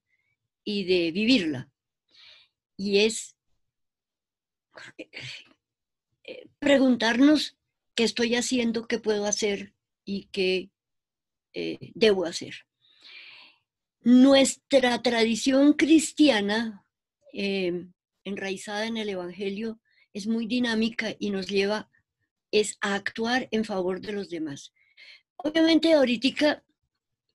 y 0.64 0.84
de 0.84 1.12
vivirla. 1.12 1.70
Y 2.76 3.00
es 3.00 3.36
eh, 4.98 6.48
preguntarnos 6.58 7.56
qué 7.94 8.04
estoy 8.04 8.34
haciendo, 8.34 8.86
qué 8.86 8.98
puedo 8.98 9.26
hacer 9.26 9.74
y 10.04 10.26
qué 10.26 10.70
eh, 11.54 11.92
debo 11.94 12.24
hacer. 12.24 12.66
Nuestra 14.06 15.02
tradición 15.02 15.72
cristiana, 15.72 16.86
eh, 17.32 17.88
enraizada 18.22 18.86
en 18.86 18.98
el 18.98 19.08
Evangelio, 19.08 19.80
es 20.12 20.28
muy 20.28 20.46
dinámica 20.46 21.16
y 21.18 21.30
nos 21.30 21.48
lleva 21.48 21.90
es 22.52 22.78
a 22.82 22.94
actuar 22.94 23.48
en 23.50 23.64
favor 23.64 24.00
de 24.00 24.12
los 24.12 24.30
demás. 24.30 24.72
Obviamente 25.34 25.92
ahorita 25.92 26.62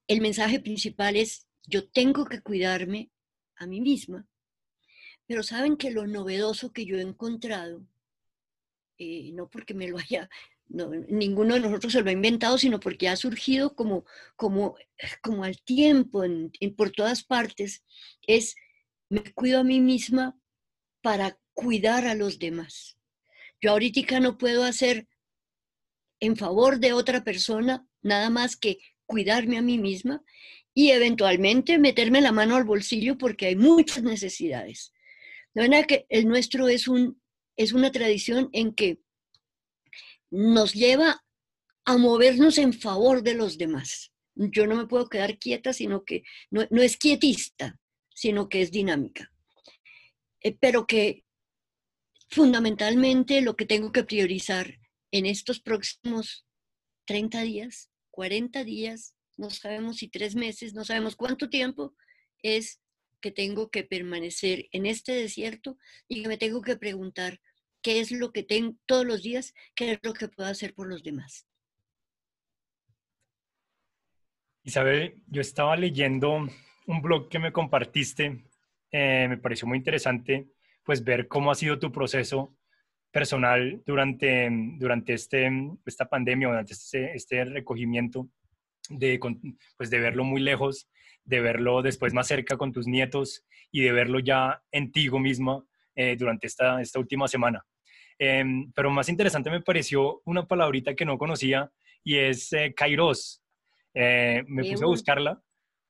el 0.08 0.22
mensaje 0.22 0.62
principal 0.62 1.18
es 1.18 1.46
yo 1.68 1.90
tengo 1.90 2.24
que 2.24 2.40
cuidarme 2.40 3.12
a 3.58 3.68
mí 3.68 3.82
misma, 3.82 4.26
pero 5.28 5.44
saben 5.44 5.76
que 5.76 5.92
lo 5.92 6.08
novedoso 6.08 6.72
que 6.72 6.86
yo 6.86 6.96
he 6.96 7.02
encontrado 7.02 7.86
eh, 8.98 9.32
no 9.34 9.50
porque 9.50 9.74
me 9.74 9.90
lo 9.90 9.98
haya, 9.98 10.30
ninguno 10.72 11.56
de 11.56 11.60
nosotros 11.60 11.94
se 11.94 12.02
lo 12.02 12.10
ha 12.10 12.14
inventado, 12.14 12.58
sino 12.58 12.80
porque 12.80 13.10
ha 13.10 13.16
surgido 13.16 13.76
como, 13.76 14.06
como, 14.36 14.76
como 15.22 15.44
al 15.44 15.62
tiempo, 15.62 16.24
en, 16.24 16.52
por 16.76 16.92
todas 16.92 17.24
partes, 17.24 17.84
es 18.26 18.56
me 19.10 19.24
cuido 19.34 19.60
a 19.60 19.64
mí 19.64 19.80
misma 19.80 20.38
para 21.02 21.38
cuidar 21.54 22.06
a 22.06 22.16
los 22.16 22.40
demás. 22.40 22.98
Yo 23.60 23.72
ahorita 23.72 24.20
no 24.20 24.38
puedo 24.38 24.64
hacer 24.64 25.08
en 26.20 26.38
favor 26.38 26.80
de 26.80 26.94
otra 26.94 27.24
persona 27.24 27.86
nada 28.02 28.30
más 28.30 28.56
que 28.56 28.80
cuidarme 29.06 29.58
a 29.58 29.62
mí 29.62 29.78
misma 29.78 30.24
y 30.74 30.92
eventualmente 30.92 31.78
meterme 31.78 32.22
la 32.22 32.32
mano 32.32 32.56
al 32.56 32.64
bolsillo 32.64 33.18
porque 33.18 33.48
hay 33.48 33.56
muchas 33.56 34.04
necesidades. 34.04 34.94
De 35.54 35.64
manera 35.64 35.86
que 35.86 36.06
el 36.10 36.28
nuestro 36.28 36.70
es 36.70 36.88
un 36.88 37.22
es 37.58 37.74
una 37.74 37.92
tradición 37.92 38.50
en 38.54 38.74
que 38.74 39.02
nos 40.32 40.74
lleva 40.74 41.24
a 41.86 41.98
movernos 41.98 42.58
en 42.58 42.74
favor 42.74 43.22
de 43.22 43.36
los 43.36 43.58
demás. 43.58 44.12
Yo 44.34 44.66
no 44.66 44.76
me 44.76 44.88
puedo 44.88 45.10
quedar 45.10 45.38
quieta, 45.38 45.74
sino 45.74 46.04
que 46.06 46.24
no, 46.50 46.64
es 46.82 46.98
quietista, 46.98 47.80
sino 48.10 48.50
que 48.50 48.62
es 48.62 48.72
dinámica. 48.72 49.32
Eh, 50.42 50.58
pero 50.60 50.88
que 50.88 51.26
fundamentalmente 52.30 53.42
lo 53.42 53.56
que 53.56 53.66
tengo 53.66 53.92
que 53.92 54.06
priorizar 54.06 54.80
en 55.12 55.26
estos 55.26 55.60
próximos 55.60 56.46
30 57.06 57.42
días, 57.42 57.92
40 58.12 58.64
días, 58.64 59.16
no 59.38 59.50
sabemos 59.50 59.98
si 59.98 60.08
tres 60.08 60.36
meses, 60.36 60.74
no 60.74 60.86
sabemos 60.86 61.16
cuánto 61.16 61.50
tiempo, 61.50 61.94
es 62.42 62.80
que 63.20 63.32
tengo 63.32 63.70
que 63.70 63.84
permanecer 63.84 64.68
en 64.72 64.86
este 64.86 65.12
desierto 65.14 65.78
y 66.08 66.22
que 66.22 66.28
me 66.28 66.38
tengo 66.38 66.62
que 66.62 66.78
preguntar 66.78 67.40
qué 67.82 68.00
es 68.00 68.12
lo 68.12 68.32
que 68.32 68.44
tengo 68.44 68.76
todos 68.86 69.06
los 69.06 69.24
días, 69.24 69.54
qué 69.76 69.94
es 69.94 70.00
lo 70.04 70.14
que 70.14 70.28
puedo 70.28 70.50
hacer 70.50 70.74
por 70.74 70.88
los 70.88 71.04
demás. 71.04 71.48
Isabel, 74.64 75.22
yo 75.28 75.42
estaba 75.42 75.76
leyendo 75.76 76.48
un 76.88 77.02
blog 77.02 77.30
que 77.30 77.40
me 77.40 77.52
compartiste, 77.52 78.46
eh, 78.92 79.26
me 79.28 79.38
pareció 79.38 79.68
muy 79.68 79.78
interesante, 79.78 80.50
pues 80.84 81.04
ver 81.04 81.28
cómo 81.28 81.52
ha 81.52 81.56
sido 81.56 81.80
tu 81.80 81.92
proceso 81.92 82.56
personal 83.12 83.82
durante, 83.86 84.50
durante 84.78 85.14
este, 85.14 85.50
esta 85.86 86.08
pandemia, 86.08 86.48
durante 86.48 86.74
este, 86.74 87.14
este 87.16 87.44
recogimiento, 87.46 88.30
de, 88.90 89.20
pues 89.78 89.90
de 89.90 90.00
verlo 90.00 90.24
muy 90.24 90.42
lejos, 90.42 90.90
de 91.24 91.40
verlo 91.40 91.82
después 91.82 92.14
más 92.14 92.28
cerca 92.28 92.58
con 92.58 92.72
tus 92.72 92.88
nietos 92.88 93.46
y 93.72 93.82
de 93.82 93.92
verlo 93.92 94.20
ya 94.20 94.64
en 94.72 94.92
ti 94.92 95.10
misma 95.10 95.66
eh, 95.96 96.16
durante 96.18 96.48
esta, 96.48 96.82
esta 96.82 97.00
última 97.00 97.28
semana. 97.28 97.64
Em, 98.24 98.72
pero 98.74 98.92
más 98.92 99.10
interesante 99.10 99.50
me 99.50 99.62
pareció 99.62 100.22
una 100.26 100.46
palabrita 100.46 100.94
que 100.94 101.06
no 101.06 101.18
conocía 101.18 101.72
y 102.04 102.18
es 102.18 102.54
eh, 102.54 102.72
kairos. 102.76 103.42
Eh, 103.96 104.44
me 104.48 104.64
puse 104.64 104.84
a 104.84 104.88
buscarla. 104.88 105.42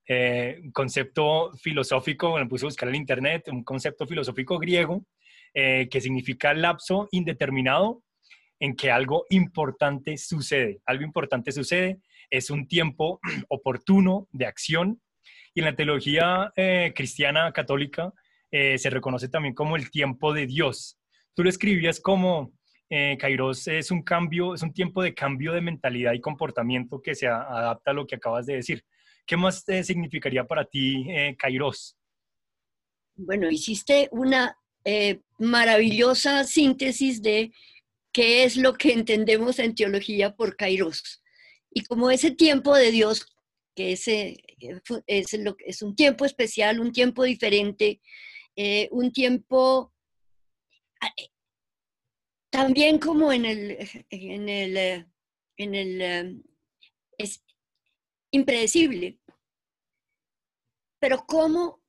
Eh, 0.07 0.61
concepto 0.71 1.51
filosófico, 1.57 2.37
me 2.37 2.45
puse 2.45 2.63
a 2.63 2.67
buscar 2.67 2.87
en 2.87 2.95
internet, 2.95 3.49
un 3.49 3.65
concepto 3.65 4.07
filosófico 4.07 4.57
griego 4.59 5.05
que 5.53 5.99
significa 5.99 6.53
lapso 6.53 7.09
indeterminado 7.11 8.01
en 8.57 8.77
que 8.77 8.89
algo 8.89 9.25
importante 9.29 10.15
sucede. 10.15 10.79
Algo 10.85 11.03
importante 11.03 11.51
sucede, 11.51 11.99
es 12.29 12.49
un 12.49 12.69
tiempo 12.69 13.19
oportuno 13.49 14.29
de 14.31 14.45
acción 14.45 15.01
y 15.53 15.59
en 15.59 15.65
la 15.65 15.75
teología 15.75 16.53
cristiana 16.95 17.51
católica 17.51 18.13
se 18.51 18.89
reconoce 18.89 19.29
también 19.29 19.55
como 19.55 19.77
el 19.77 19.89
tiempo 19.89 20.33
de 20.33 20.45
Dios. 20.45 20.99
Tú 21.33 21.43
lo 21.43 21.49
escribías 21.49 22.01
como 22.01 22.51
eh, 22.93 23.17
Kairos 23.17 23.69
es 23.69 23.89
un 23.89 24.03
cambio, 24.03 24.53
es 24.53 24.61
un 24.63 24.73
tiempo 24.73 25.01
de 25.01 25.13
cambio 25.13 25.53
de 25.53 25.61
mentalidad 25.61 26.11
y 26.11 26.19
comportamiento 26.19 27.01
que 27.01 27.15
se 27.15 27.25
adapta 27.25 27.91
a 27.91 27.93
lo 27.93 28.05
que 28.05 28.15
acabas 28.15 28.45
de 28.45 28.55
decir. 28.55 28.83
¿Qué 29.25 29.37
más 29.37 29.63
te 29.63 29.81
significaría 29.81 30.43
para 30.45 30.65
ti 30.65 31.05
eh, 31.09 31.33
Kairos? 31.39 31.95
Bueno, 33.15 33.49
hiciste 33.49 34.09
una 34.11 34.57
eh, 34.83 35.21
maravillosa 35.39 36.43
síntesis 36.43 37.21
de 37.21 37.53
qué 38.11 38.43
es 38.43 38.57
lo 38.57 38.73
que 38.73 38.91
entendemos 38.91 39.59
en 39.59 39.73
teología 39.73 40.35
por 40.35 40.57
Kairos. 40.57 41.23
Y 41.69 41.85
como 41.85 42.11
ese 42.11 42.31
tiempo 42.31 42.75
de 42.75 42.91
Dios, 42.91 43.25
que 43.73 43.93
ese, 43.93 44.35
es, 45.07 45.33
lo, 45.39 45.55
es 45.65 45.81
un 45.81 45.95
tiempo 45.95 46.25
especial, 46.25 46.81
un 46.81 46.91
tiempo 46.91 47.23
diferente, 47.23 48.01
un 48.91 49.11
tiempo 49.11 49.93
también 52.51 52.99
como 52.99 53.31
en 53.31 53.45
el, 53.45 53.77
en 54.09 54.49
el, 54.49 55.07
en 55.57 55.75
el, 55.75 56.43
es 57.17 57.43
impredecible, 58.31 59.19
pero 60.99 61.25
cómo 61.25 61.81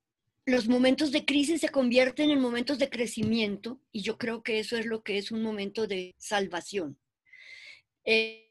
los 0.45 0.67
momentos 0.67 1.11
de 1.11 1.25
crisis 1.25 1.61
se 1.61 1.69
convierten 1.69 2.29
en 2.29 2.39
momentos 2.39 2.79
de 2.79 2.89
crecimiento 2.89 3.81
y 3.91 4.01
yo 4.01 4.17
creo 4.17 4.43
que 4.43 4.59
eso 4.59 4.77
es 4.77 4.85
lo 4.85 5.03
que 5.03 5.17
es 5.17 5.31
un 5.31 5.41
momento 5.41 5.87
de 5.87 6.13
salvación. 6.17 6.99
Eh, 8.05 8.42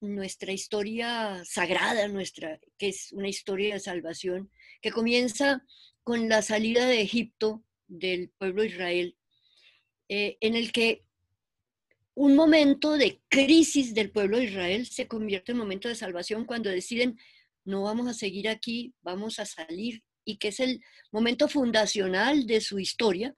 nuestra 0.00 0.52
historia 0.52 1.42
sagrada, 1.44 2.08
nuestra, 2.08 2.60
que 2.78 2.88
es 2.88 3.12
una 3.12 3.28
historia 3.28 3.74
de 3.74 3.80
salvación, 3.80 4.50
que 4.80 4.92
comienza 4.92 5.64
con 6.04 6.28
la 6.28 6.42
salida 6.42 6.86
de 6.86 7.00
Egipto 7.00 7.64
del 7.86 8.30
pueblo 8.38 8.62
de 8.62 8.68
Israel 8.68 9.18
eh, 10.08 10.38
en 10.40 10.56
el 10.56 10.72
que 10.72 11.04
un 12.14 12.34
momento 12.34 12.92
de 12.96 13.20
crisis 13.28 13.94
del 13.94 14.10
pueblo 14.10 14.38
de 14.38 14.44
Israel 14.44 14.86
se 14.86 15.06
convierte 15.06 15.52
en 15.52 15.58
momento 15.58 15.88
de 15.88 15.94
salvación 15.94 16.46
cuando 16.46 16.70
deciden, 16.70 17.18
no 17.64 17.82
vamos 17.82 18.08
a 18.08 18.14
seguir 18.14 18.48
aquí, 18.48 18.94
vamos 19.02 19.38
a 19.38 19.44
salir, 19.44 20.02
y 20.24 20.38
que 20.38 20.48
es 20.48 20.60
el 20.60 20.80
momento 21.12 21.48
fundacional 21.48 22.46
de 22.46 22.60
su 22.60 22.78
historia, 22.78 23.36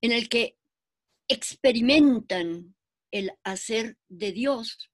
en 0.00 0.12
el 0.12 0.28
que 0.28 0.56
experimentan 1.28 2.74
el 3.10 3.32
hacer 3.42 3.98
de 4.08 4.32
Dios, 4.32 4.90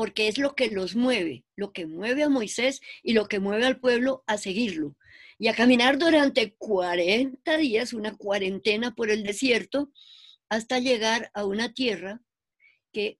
porque 0.00 0.28
es 0.28 0.38
lo 0.38 0.54
que 0.54 0.70
los 0.70 0.96
mueve, 0.96 1.44
lo 1.56 1.74
que 1.74 1.84
mueve 1.84 2.22
a 2.22 2.30
Moisés 2.30 2.80
y 3.02 3.12
lo 3.12 3.28
que 3.28 3.38
mueve 3.38 3.66
al 3.66 3.80
pueblo 3.80 4.24
a 4.26 4.38
seguirlo. 4.38 4.96
Y 5.38 5.48
a 5.48 5.54
caminar 5.54 5.98
durante 5.98 6.54
40 6.54 7.58
días, 7.58 7.92
una 7.92 8.16
cuarentena 8.16 8.94
por 8.94 9.10
el 9.10 9.22
desierto, 9.22 9.92
hasta 10.48 10.78
llegar 10.78 11.30
a 11.34 11.44
una 11.44 11.74
tierra 11.74 12.22
que 12.94 13.18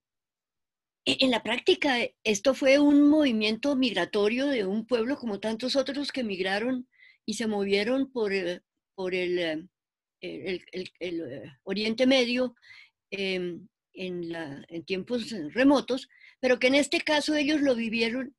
e, 1.05 1.19
en 1.21 1.31
la 1.31 1.43
práctica 1.43 1.99
esto 2.25 2.55
fue 2.55 2.79
un 2.79 3.11
movimiento 3.11 3.77
migratorio 3.77 4.47
de 4.47 4.65
un 4.65 4.87
pueblo 4.87 5.19
como 5.19 5.39
tantos 5.39 5.77
otros 5.77 6.13
que 6.13 6.25
migraron 6.25 6.89
y 7.27 7.35
se 7.35 7.47
movieron 7.47 8.11
por, 8.11 8.33
el, 8.33 8.63
por 8.95 9.15
el, 9.15 9.39
eh, 10.23 10.63
el, 10.73 10.91
eh, 10.99 11.43
Oriente 11.63 12.07
Medio 12.07 12.55
em, 13.11 13.69
en, 13.93 14.33
la, 14.33 14.65
en 14.71 14.83
tiempos 14.87 15.31
remotos, 15.53 16.09
pero 16.41 16.59
que 16.59 16.67
en 16.69 16.75
este 16.75 17.01
caso 17.01 17.35
ellos 17.35 17.61
lo 17.61 17.75
vivieron 17.75 18.35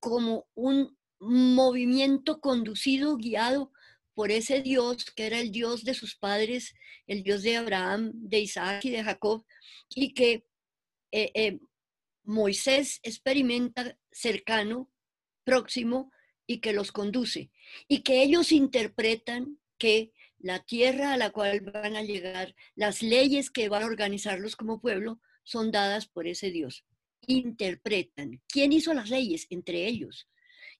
como 0.00 0.46
un 0.54 0.96
movimiento 1.18 2.40
conducido, 2.40 3.16
guiado 3.16 3.72
por 4.14 4.30
ese 4.30 4.62
Dios 4.62 5.04
que 5.04 5.26
era 5.26 5.40
el 5.40 5.52
Dios 5.52 5.84
de 5.84 5.94
sus 5.94 6.16
padres, 6.16 6.74
el 7.06 7.22
Dios 7.22 7.42
de 7.42 7.56
Abraham, 7.56 8.12
de 8.14 8.40
Isaac 8.40 8.84
y 8.84 8.90
de 8.90 9.04
Jacob, 9.04 9.44
y 9.90 10.14
que 10.14 10.46
eh, 11.12 11.30
eh, 11.34 11.58
Moisés 12.24 12.98
experimenta 13.02 13.96
cercano, 14.10 14.90
próximo, 15.44 16.10
y 16.46 16.58
que 16.58 16.72
los 16.72 16.92
conduce. 16.92 17.50
Y 17.88 18.00
que 18.00 18.22
ellos 18.22 18.52
interpretan 18.52 19.58
que 19.78 20.12
la 20.38 20.60
tierra 20.64 21.12
a 21.12 21.16
la 21.16 21.30
cual 21.30 21.60
van 21.60 21.96
a 21.96 22.02
llegar, 22.02 22.54
las 22.74 23.02
leyes 23.02 23.50
que 23.50 23.68
van 23.68 23.82
a 23.82 23.86
organizarlos 23.86 24.56
como 24.56 24.80
pueblo, 24.80 25.20
son 25.46 25.70
dadas 25.70 26.06
por 26.06 26.26
ese 26.26 26.50
Dios. 26.50 26.84
Interpretan. 27.26 28.42
¿Quién 28.48 28.72
hizo 28.72 28.92
las 28.92 29.08
leyes? 29.08 29.46
Entre 29.48 29.86
ellos. 29.86 30.28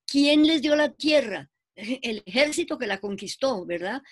¿Quién 0.07 0.47
les 0.47 0.61
dio 0.61 0.77
la 0.77 0.93
tierra? 0.93 1.51
El 1.77 2.23
ejército 2.27 2.77
que 2.77 2.87
la 2.87 3.01
conquistó, 3.01 3.65
¿verdad? 3.65 4.03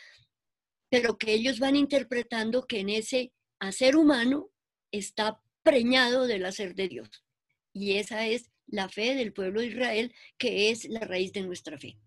Pero 0.88 1.18
que 1.18 1.34
ellos 1.34 1.58
van 1.58 1.76
interpretando 1.76 2.66
que 2.66 2.80
en 2.80 2.88
ese 2.88 3.32
hacer 3.58 3.96
humano 3.96 4.50
está 4.92 5.40
preñado 5.62 6.26
del 6.26 6.46
hacer 6.46 6.74
de 6.74 6.88
Dios. 6.88 7.24
Y 7.72 7.96
esa 7.96 8.26
es 8.26 8.50
la 8.66 8.88
fe 8.88 9.14
del 9.16 9.32
pueblo 9.32 9.60
de 9.60 9.66
Israel, 9.66 10.14
que 10.38 10.70
es 10.70 10.84
la 10.84 11.00
raíz 11.00 11.32
de 11.32 11.42
nuestra 11.42 11.78
fe. 11.78 11.98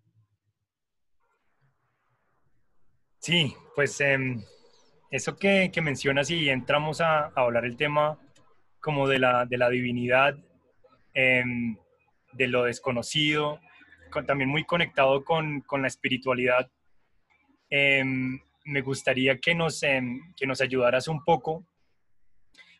Sí, 3.18 3.54
pues 3.74 4.00
em, 4.00 4.42
eso 5.10 5.36
que, 5.36 5.70
mencionas 5.82 6.30
y 6.30 6.48
entramos 6.48 7.00
a, 7.00 7.26
hablar 7.34 7.64
el 7.64 7.76
tema 7.76 8.18
como 8.80 9.08
de 9.08 9.18
la, 9.18 9.46
de 9.46 9.58
la 9.58 9.70
divinidad, 9.70 10.36
em, 11.14 11.76
de 12.32 12.48
lo 12.48 12.64
desconocido, 12.64 13.60
también 14.26 14.50
muy 14.50 14.64
conectado 14.64 15.24
con, 15.24 15.64
la 15.70 15.86
espiritualidad. 15.86 16.70
Em, 17.70 18.40
me 18.64 18.80
gustaría 18.80 19.38
que 19.38 19.54
nos, 19.54 19.80
que 19.80 20.46
nos 20.46 20.60
ayudaras 20.60 21.08
un 21.08 21.24
poco 21.24 21.66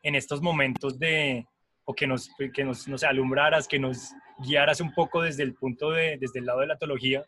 en 0.02 0.14
estos 0.14 0.40
momentos 0.40 0.98
de, 0.98 1.46
o 1.84 1.94
que 1.94 2.06
nos, 2.06 2.30
que 2.54 2.64
nos, 2.64 3.04
alumbraras, 3.04 3.66
que 3.66 3.78
nos 3.78 4.12
guiaras 4.44 4.80
un 4.80 4.92
poco 4.94 5.22
desde 5.22 5.42
el 5.42 5.54
punto 5.54 5.90
de, 5.90 6.18
desde 6.18 6.40
el 6.40 6.46
lado 6.46 6.60
de 6.60 6.66
la 6.66 6.78
teología, 6.78 7.24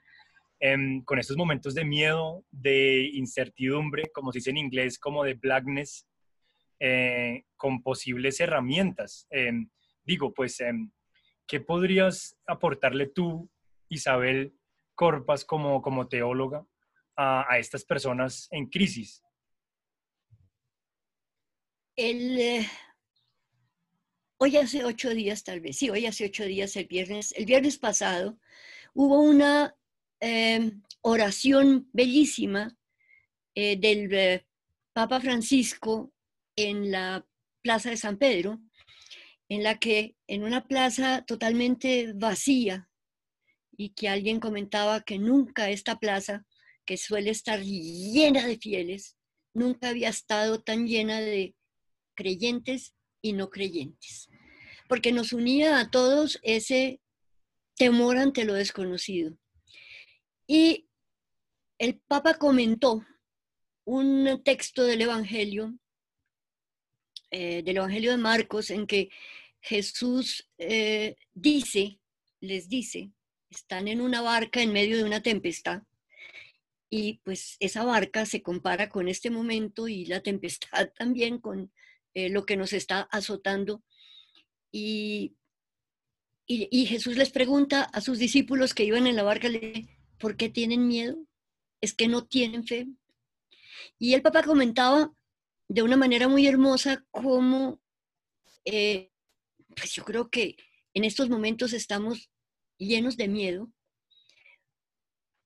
con 1.06 1.18
estos 1.18 1.38
momentos 1.38 1.74
de 1.74 1.84
miedo, 1.84 2.44
de 2.50 3.10
incertidumbre, 3.14 4.10
como 4.12 4.30
se 4.30 4.40
dice 4.40 4.50
en 4.50 4.58
inglés, 4.58 4.98
como 4.98 5.24
de 5.24 5.34
blackness, 5.34 6.06
eh, 6.80 7.44
con 7.56 7.82
posibles 7.82 8.40
herramientas. 8.40 9.26
Em, 9.30 9.70
digo, 10.02 10.34
pues, 10.34 10.60
em, 10.60 10.90
¿qué 11.46 11.60
podrías 11.60 12.36
aportarle 12.46 13.06
tú, 13.06 13.48
Isabel 13.88 14.54
Corpas, 14.94 15.44
como, 15.44 15.80
como 15.82 16.08
teóloga, 16.08 16.66
a, 17.16 17.58
estas 17.58 17.84
personas 17.84 18.48
en 18.50 18.66
crisis? 18.66 19.22
Eh, 21.96 22.66
hoy 24.38 24.56
hace 24.56 24.84
ocho 24.84 25.10
días, 25.10 25.44
tal 25.44 25.60
vez, 25.60 25.76
sí, 25.76 25.90
hoy 25.90 26.06
hace 26.06 26.24
ocho 26.24 26.44
días, 26.44 26.74
el 26.76 26.86
viernes, 26.86 27.32
el 27.36 27.44
viernes 27.44 27.78
pasado, 27.78 28.38
hubo 28.94 29.20
una 29.20 29.76
Em, 30.20 30.82
oración 31.00 31.88
bellísima 31.94 32.76
eh, 33.54 33.78
del 33.80 34.44
Papa 34.92 35.18
Francisco 35.18 36.12
en 36.68 36.90
la 36.90 37.26
Plaza 37.62 37.90
de 37.90 37.96
San 37.96 38.16
Pedro, 38.16 38.60
en 39.48 39.62
la 39.62 39.78
que 39.78 40.16
en 40.26 40.44
una 40.44 40.66
plaza 40.66 41.24
totalmente 41.26 42.12
vacía 42.14 42.88
y 43.76 43.90
que 43.90 44.08
alguien 44.08 44.40
comentaba 44.40 45.02
que 45.02 45.18
nunca 45.18 45.70
esta 45.70 45.98
plaza, 45.98 46.46
que 46.86 46.96
suele 46.96 47.30
estar 47.30 47.60
llena 47.60 48.46
de 48.46 48.58
fieles, 48.58 49.16
nunca 49.54 49.88
había 49.88 50.08
estado 50.08 50.62
tan 50.62 50.86
llena 50.86 51.20
de 51.20 51.54
creyentes 52.14 52.94
y 53.22 53.32
no 53.32 53.50
creyentes, 53.50 54.28
porque 54.88 55.12
nos 55.12 55.32
unía 55.32 55.80
a 55.80 55.90
todos 55.90 56.38
ese 56.42 57.00
temor 57.76 58.18
ante 58.18 58.44
lo 58.44 58.54
desconocido. 58.54 59.36
Y 60.46 60.88
el 61.78 61.98
Papa 62.06 62.34
comentó 62.34 63.04
un 63.84 64.42
texto 64.44 64.84
del 64.84 65.00
Evangelio, 65.00 65.78
eh, 67.30 67.62
del 67.62 67.76
Evangelio 67.78 68.10
de 68.10 68.16
Marcos, 68.16 68.70
en 68.70 68.86
que 68.86 69.10
Jesús 69.60 70.48
eh, 70.58 71.16
dice, 71.32 72.00
les 72.40 72.68
dice, 72.68 73.12
están 73.50 73.88
en 73.88 74.00
una 74.00 74.22
barca 74.22 74.62
en 74.62 74.72
medio 74.72 74.96
de 74.96 75.04
una 75.04 75.22
tempestad 75.22 75.82
y 76.90 77.20
pues 77.22 77.56
esa 77.60 77.84
barca 77.84 78.26
se 78.26 78.42
compara 78.42 78.88
con 78.88 79.08
este 79.08 79.30
momento 79.30 79.86
y 79.86 80.06
la 80.06 80.20
tempestad 80.20 80.90
también 80.98 81.38
con 81.38 81.72
eh, 82.14 82.28
lo 82.28 82.44
que 82.44 82.56
nos 82.56 82.72
está 82.72 83.02
azotando. 83.12 83.82
Y, 84.72 85.36
y, 86.46 86.68
y, 86.70 86.86
Jesús 86.86 87.16
les 87.16 87.30
pregunta 87.30 87.82
a 87.82 88.00
sus 88.00 88.18
discípulos 88.18 88.74
que 88.74 88.84
iban 88.84 89.06
en 89.06 89.16
la 89.16 89.22
barca, 89.22 89.48
¿Por 90.18 90.36
qué 90.36 90.48
tienen 90.48 90.86
miedo? 90.86 91.16
Es 91.80 91.94
que 91.94 92.08
no 92.08 92.26
tienen 92.26 92.66
fe. 92.66 92.88
Y 93.98 94.14
el 94.14 94.22
papá 94.22 94.42
comentaba 94.42 95.12
de 95.70 95.82
una 95.82 95.96
manera 95.96 96.26
muy 96.26 96.48
hermosa 96.48 97.06
cómo, 97.12 97.80
eh, 98.64 99.12
pues 99.76 99.92
yo 99.92 100.04
creo 100.04 100.28
que 100.28 100.56
en 100.94 101.04
estos 101.04 101.28
momentos 101.28 101.72
estamos 101.72 102.28
llenos 102.76 103.16
de 103.16 103.28
miedo, 103.28 103.72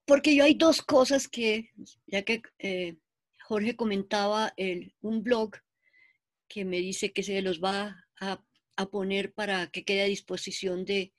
porque 0.07 0.35
yo 0.35 0.45
hay 0.45 0.55
dos 0.55 0.81
cosas 0.81 1.29
que, 1.29 1.73
ya 2.07 2.23
que 2.23 2.41
eh, 2.59 2.97
Jorge 3.43 3.77
comentaba 3.77 4.55
el, 4.57 4.95
un 5.03 5.23
blog 5.23 5.57
que 6.49 6.65
me 6.65 6.79
dice 6.79 7.13
que 7.13 7.23
se 7.23 7.43
los 7.43 7.63
va 7.63 8.07
a, 8.19 8.43
poner 8.91 9.35
para 9.35 9.67
que 9.67 9.85
quede 9.85 10.03
a 10.03 10.07
disposición 10.07 10.87
de, 10.87 11.13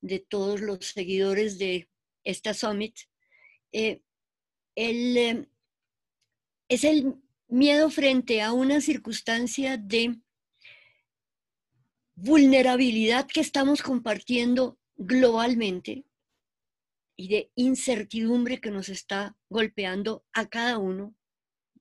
de 0.00 0.18
todos 0.18 0.60
los 0.60 0.86
seguidores 0.86 1.56
de 1.56 1.88
esta 2.24 2.52
summit, 2.52 2.96
eh, 3.70 4.02
eh, 4.74 5.46
es 6.68 6.84
el 6.84 7.14
miedo 7.50 7.90
frente 7.90 8.42
a 8.42 8.52
una 8.52 8.80
circunstancia 8.80 9.76
de 9.76 10.16
vulnerabilidad 12.14 13.26
que 13.26 13.40
estamos 13.40 13.82
compartiendo 13.82 14.78
globalmente 14.96 16.04
y 17.16 17.28
de 17.28 17.50
incertidumbre 17.54 18.60
que 18.60 18.70
nos 18.70 18.88
está 18.88 19.36
golpeando 19.48 20.24
a 20.32 20.48
cada 20.48 20.78
uno 20.78 21.14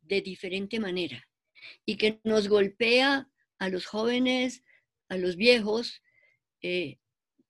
de 0.01 0.21
diferente 0.21 0.79
manera 0.79 1.27
y 1.86 1.97
que 1.97 2.19
nos 2.23 2.47
golpea 2.47 3.29
a 3.58 3.69
los 3.69 3.86
jóvenes, 3.86 4.63
a 5.10 5.17
los 5.17 5.36
viejos, 5.36 6.01
eh, 6.62 6.97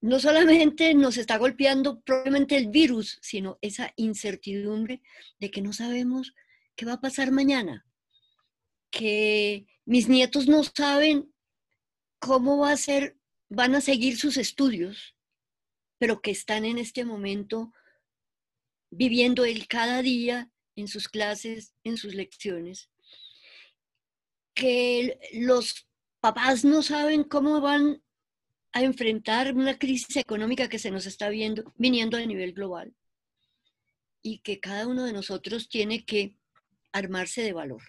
no 0.02 0.20
solamente 0.20 0.94
nos 0.94 1.18
está 1.18 1.38
golpeando 1.38 2.02
probablemente 2.02 2.56
el 2.58 2.70
virus, 2.70 3.20
sino 3.22 3.58
esa 3.62 3.94
incertidumbre 3.98 5.02
de 5.40 5.52
que 5.52 5.62
no 5.62 5.74
sabemos 5.74 6.34
qué 6.76 6.86
va 6.86 6.94
a 6.94 7.02
pasar 7.02 7.32
mañana, 7.32 7.86
que 8.90 9.66
mis 9.86 10.08
nietos 10.08 10.48
no 10.48 10.64
saben 10.64 11.34
cómo 12.20 12.58
va 12.58 12.72
a 12.72 12.78
ser, 12.78 13.18
van 13.50 13.76
a 13.76 13.82
seguir 13.82 14.18
sus 14.18 14.38
estudios, 14.38 15.16
pero 15.98 16.22
que 16.22 16.32
están 16.32 16.66
en 16.66 16.78
este 16.78 17.06
momento 17.06 17.74
viviendo 18.92 19.46
el 19.46 19.68
cada 19.68 20.02
día 20.02 20.52
en 20.76 20.88
sus 20.88 21.08
clases, 21.08 21.74
en 21.84 21.98
sus 21.98 22.16
lecciones, 22.16 22.90
que 24.54 25.20
los 25.34 25.88
papás 26.20 26.66
no 26.66 26.82
saben 26.82 27.24
cómo 27.24 27.62
van 27.62 28.02
a 28.72 28.84
enfrentar 28.84 29.56
una 29.56 29.78
crisis 29.78 30.16
económica 30.18 30.70
que 30.70 30.80
se 30.80 30.92
nos 30.92 31.06
está 31.06 31.30
viendo, 31.30 31.74
viniendo 31.78 32.18
a 32.18 32.26
nivel 32.26 32.54
global 32.54 32.94
y 34.22 34.40
que 34.40 34.60
cada 34.60 34.88
uno 34.88 35.06
de 35.06 35.14
nosotros 35.14 35.70
tiene 35.70 36.06
que 36.06 36.36
armarse 36.92 37.42
de 37.42 37.54
valor, 37.54 37.82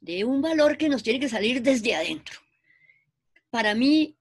de 0.00 0.24
un 0.24 0.42
valor 0.42 0.76
que 0.76 0.88
nos 0.88 1.02
tiene 1.02 1.20
que 1.20 1.28
salir 1.28 1.62
desde 1.62 1.94
adentro. 1.94 2.40
Para 3.50 3.74
mí, 3.74 4.16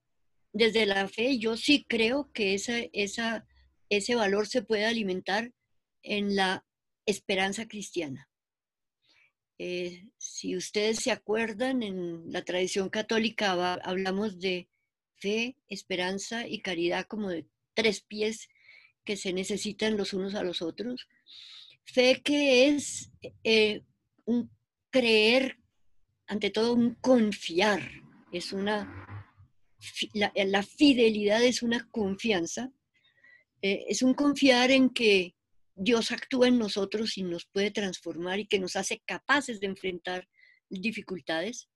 desde 0.53 0.85
la 0.85 1.07
fe, 1.07 1.37
yo 1.37 1.57
sí 1.57 1.85
creo 1.87 2.31
que 2.31 2.53
esa, 2.53 2.79
esa, 2.93 3.45
ese 3.89 4.15
valor 4.15 4.47
se 4.47 4.61
puede 4.61 4.85
alimentar 4.85 5.51
en 6.01 6.35
la 6.35 6.65
esperanza 7.05 7.67
cristiana. 7.67 8.29
Eh, 9.57 10.07
si 10.17 10.55
ustedes 10.55 10.99
se 10.99 11.11
acuerdan, 11.11 11.81
en 11.81 12.31
la 12.31 12.43
tradición 12.43 12.89
católica 12.89 13.53
hablamos 13.83 14.39
de 14.39 14.69
fe, 15.15 15.55
esperanza 15.69 16.47
y 16.47 16.61
caridad 16.61 17.05
como 17.05 17.29
de 17.29 17.45
tres 17.73 18.01
pies 18.01 18.49
que 19.05 19.15
se 19.15 19.31
necesitan 19.31 19.97
los 19.97 20.13
unos 20.13 20.35
a 20.35 20.43
los 20.43 20.61
otros. 20.61 21.07
Fe 21.85 22.21
que 22.23 22.67
es 22.67 23.11
eh, 23.43 23.83
un 24.25 24.49
creer, 24.89 25.57
ante 26.27 26.49
todo 26.49 26.73
un 26.73 26.95
confiar, 26.95 27.81
es 28.31 28.51
una, 28.53 29.31
la, 30.13 30.63
fidelidad 30.63 31.43
es 31.43 31.61
una 31.61 31.87
confianza, 31.91 32.71
eh, 33.61 33.85
es 33.87 34.01
un 34.01 34.13
confiar 34.13 34.71
en 34.71 34.89
que 34.89 35.35
Dios 35.75 36.11
actúa 36.11 36.47
en 36.47 36.57
nosotros 36.57 37.17
y 37.17 37.23
nos 37.23 37.45
puede 37.45 37.71
transformar 37.71 38.39
y 38.39 38.47
que 38.47 38.59
nos 38.59 38.75
hace 38.75 39.01
capaces 39.05 39.59
de 39.59 39.67
enfrentar 39.67 40.27
dificultades 40.69 41.69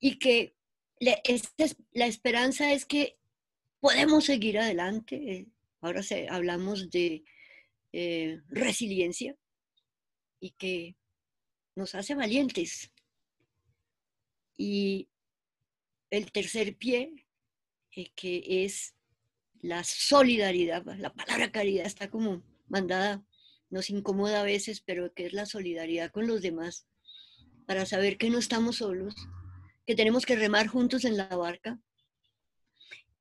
y 0.00 0.18
que 0.18 0.54
la 0.98 2.06
esperanza 2.06 2.72
es 2.72 2.86
que 2.86 3.18
podemos 3.80 4.24
seguir 4.24 4.58
adelante. 4.58 5.46
Ahora 5.80 6.02
se, 6.02 6.28
hablamos 6.28 6.90
de 6.90 7.24
eh, 7.92 8.40
resiliencia 8.48 9.36
y 10.40 10.50
que 10.50 10.96
nos 11.74 11.94
hace 11.94 12.14
valientes. 12.14 12.92
Y 14.56 15.08
el 16.10 16.32
tercer 16.32 16.76
pie, 16.76 17.26
eh, 17.92 18.10
que 18.14 18.64
es 18.64 18.94
la 19.60 19.84
solidaridad, 19.84 20.84
la 20.98 21.12
palabra 21.12 21.50
caridad 21.50 21.86
está 21.86 22.10
como 22.10 22.42
mandada, 22.68 23.24
nos 23.70 23.90
incomoda 23.90 24.40
a 24.40 24.44
veces, 24.44 24.80
pero 24.80 25.12
que 25.12 25.26
es 25.26 25.32
la 25.32 25.46
solidaridad 25.46 26.10
con 26.10 26.26
los 26.26 26.42
demás, 26.42 26.86
para 27.66 27.84
saber 27.84 28.16
que 28.16 28.30
no 28.30 28.38
estamos 28.38 28.76
solos, 28.76 29.14
que 29.86 29.94
tenemos 29.94 30.24
que 30.24 30.36
remar 30.36 30.68
juntos 30.68 31.04
en 31.04 31.16
la 31.16 31.26
barca 31.28 31.80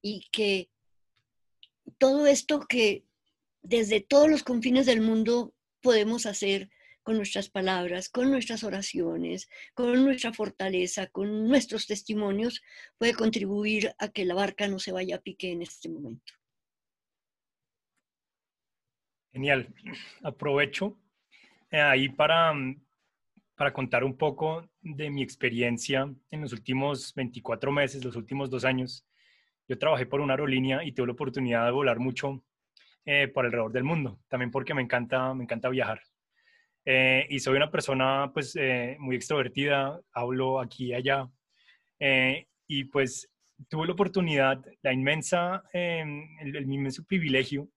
y 0.02 0.28
que 0.32 0.69
todo 1.98 2.28
esto 2.28 2.62
que 2.67 3.06
desde 3.62 4.02
todos 4.02 4.30
los 4.30 4.43
confines 4.43 4.86
del 4.86 5.02
mundo 5.02 5.54
podemos 5.82 6.26
hacer 6.26 6.69
con 7.06 7.18
nuestras 7.18 7.50
palabras, 7.50 8.10
con 8.10 8.32
nuestras 8.32 8.63
oraciones, 8.63 9.48
con 9.76 10.04
nuestra 10.04 10.34
fortaleza, 10.34 11.06
con 11.06 11.48
nuestros 11.48 11.86
testimonios, 11.86 12.63
puede 12.98 13.13
contribuir 13.13 13.94
a 14.00 14.08
que 14.08 14.26
la 14.26 14.34
barca 14.34 14.68
no 14.68 14.80
se 14.80 14.91
vaya 14.91 15.18
a 15.18 15.22
pique 15.22 15.52
en 15.52 15.62
este 15.62 15.88
momento. 15.88 16.34
Genial. 19.32 19.72
Aprovecho 20.24 20.98
eh, 21.70 21.80
ahí 21.80 22.10
para, 22.10 22.54
para 23.56 23.72
contar 23.72 24.04
un 24.04 24.18
poco 24.18 24.68
de 24.82 25.12
mi 25.12 25.22
experiencia 25.22 26.12
en 26.32 26.41
los 26.41 26.54
últimos 26.54 27.13
24 27.13 27.72
meses, 27.72 28.04
los 28.04 28.15
últimos 28.15 28.50
dos 28.50 28.65
años. 28.65 29.06
Yo 29.68 29.78
trabajé 29.78 30.08
por 30.08 30.22
una 30.22 30.34
aerolínea 30.34 30.84
y 30.84 30.91
tuve 30.91 31.06
la 31.06 31.13
oportunidad 31.13 31.65
de 31.65 31.72
volar 31.72 32.00
mucho 32.00 32.44
eh, 33.06 33.28
por 33.28 33.46
alrededor 33.46 33.72
del 33.72 33.84
mundo, 33.84 34.20
también 34.28 34.50
porque 34.50 34.74
me 34.74 34.82
encanta, 34.82 35.36
me 35.36 35.44
encanta 35.44 35.70
viajar. 35.70 36.02
Eh, 36.86 37.26
y 37.30 37.39
soy 37.39 37.58
una 37.58 37.71
persona 37.71 38.30
pues 38.32 38.56
eh, 38.56 38.95
muy 39.00 39.15
extrovertida, 39.15 40.00
hablo 40.13 40.60
aquí 40.60 40.88
y 40.88 40.93
allá. 40.93 41.28
Eh, 42.00 42.48
y 42.67 42.84
pues 42.86 43.30
tuve 43.67 43.88
la 43.88 43.93
oportunidad, 43.93 44.63
la 44.84 44.93
inmensa, 44.93 45.63
el, 45.74 46.24
el, 46.41 46.71
inmenso 46.71 47.04
privilegio 47.06 47.69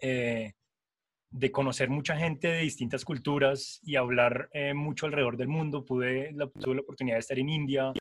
de 0.00 1.50
conocer 1.50 1.88
mucha 1.88 2.16
gente 2.16 2.48
de 2.48 2.60
distintas 2.60 3.04
culturas 3.04 3.80
y 3.82 3.96
hablar 3.96 4.50
mucho 4.74 5.06
alrededor 5.06 5.36
del 5.36 5.48
mundo. 5.48 5.84
Pude, 5.84 6.32
la, 6.32 6.48
tuve 6.48 6.76
la 6.76 6.80
oportunidad 6.82 7.16
de 7.16 7.20
estar 7.20 7.38
en 7.38 7.48
India, 7.48 7.92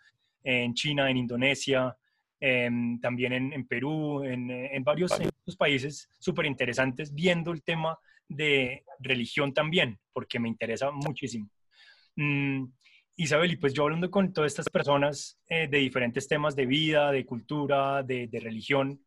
en 0.44 0.74
China, 0.74 1.10
en 1.10 1.18
Indonesia, 1.18 1.96
también 2.40 3.34
en, 3.34 3.54
en 3.54 3.66
Perú, 3.66 4.24
en, 4.24 4.52
en 4.52 4.84
varios 4.84 5.14
países 5.58 6.10
súper 6.20 6.46
interesantes, 6.46 7.14
viendo 7.14 7.52
el 7.52 7.64
tema 7.64 7.98
de 8.36 8.84
religión 9.00 9.54
también, 9.54 10.00
porque 10.12 10.40
me 10.40 10.50
interesa 10.50 10.92
muchísimo. 10.92 11.50
Mm, 12.16 12.66
Isabel, 13.16 13.52
y 13.52 13.58
pues 13.58 13.74
yo 13.74 13.84
hablando 13.84 14.10
con 14.10 14.34
todas 14.34 14.52
estas 14.52 14.70
personas 14.70 15.40
eh, 15.48 15.68
de 15.68 15.78
diferentes 15.78 16.28
temas 16.28 16.56
de 16.56 16.66
vida, 16.66 17.12
de 17.12 17.26
cultura, 17.26 18.02
de, 18.02 18.28
religión, 18.32 19.06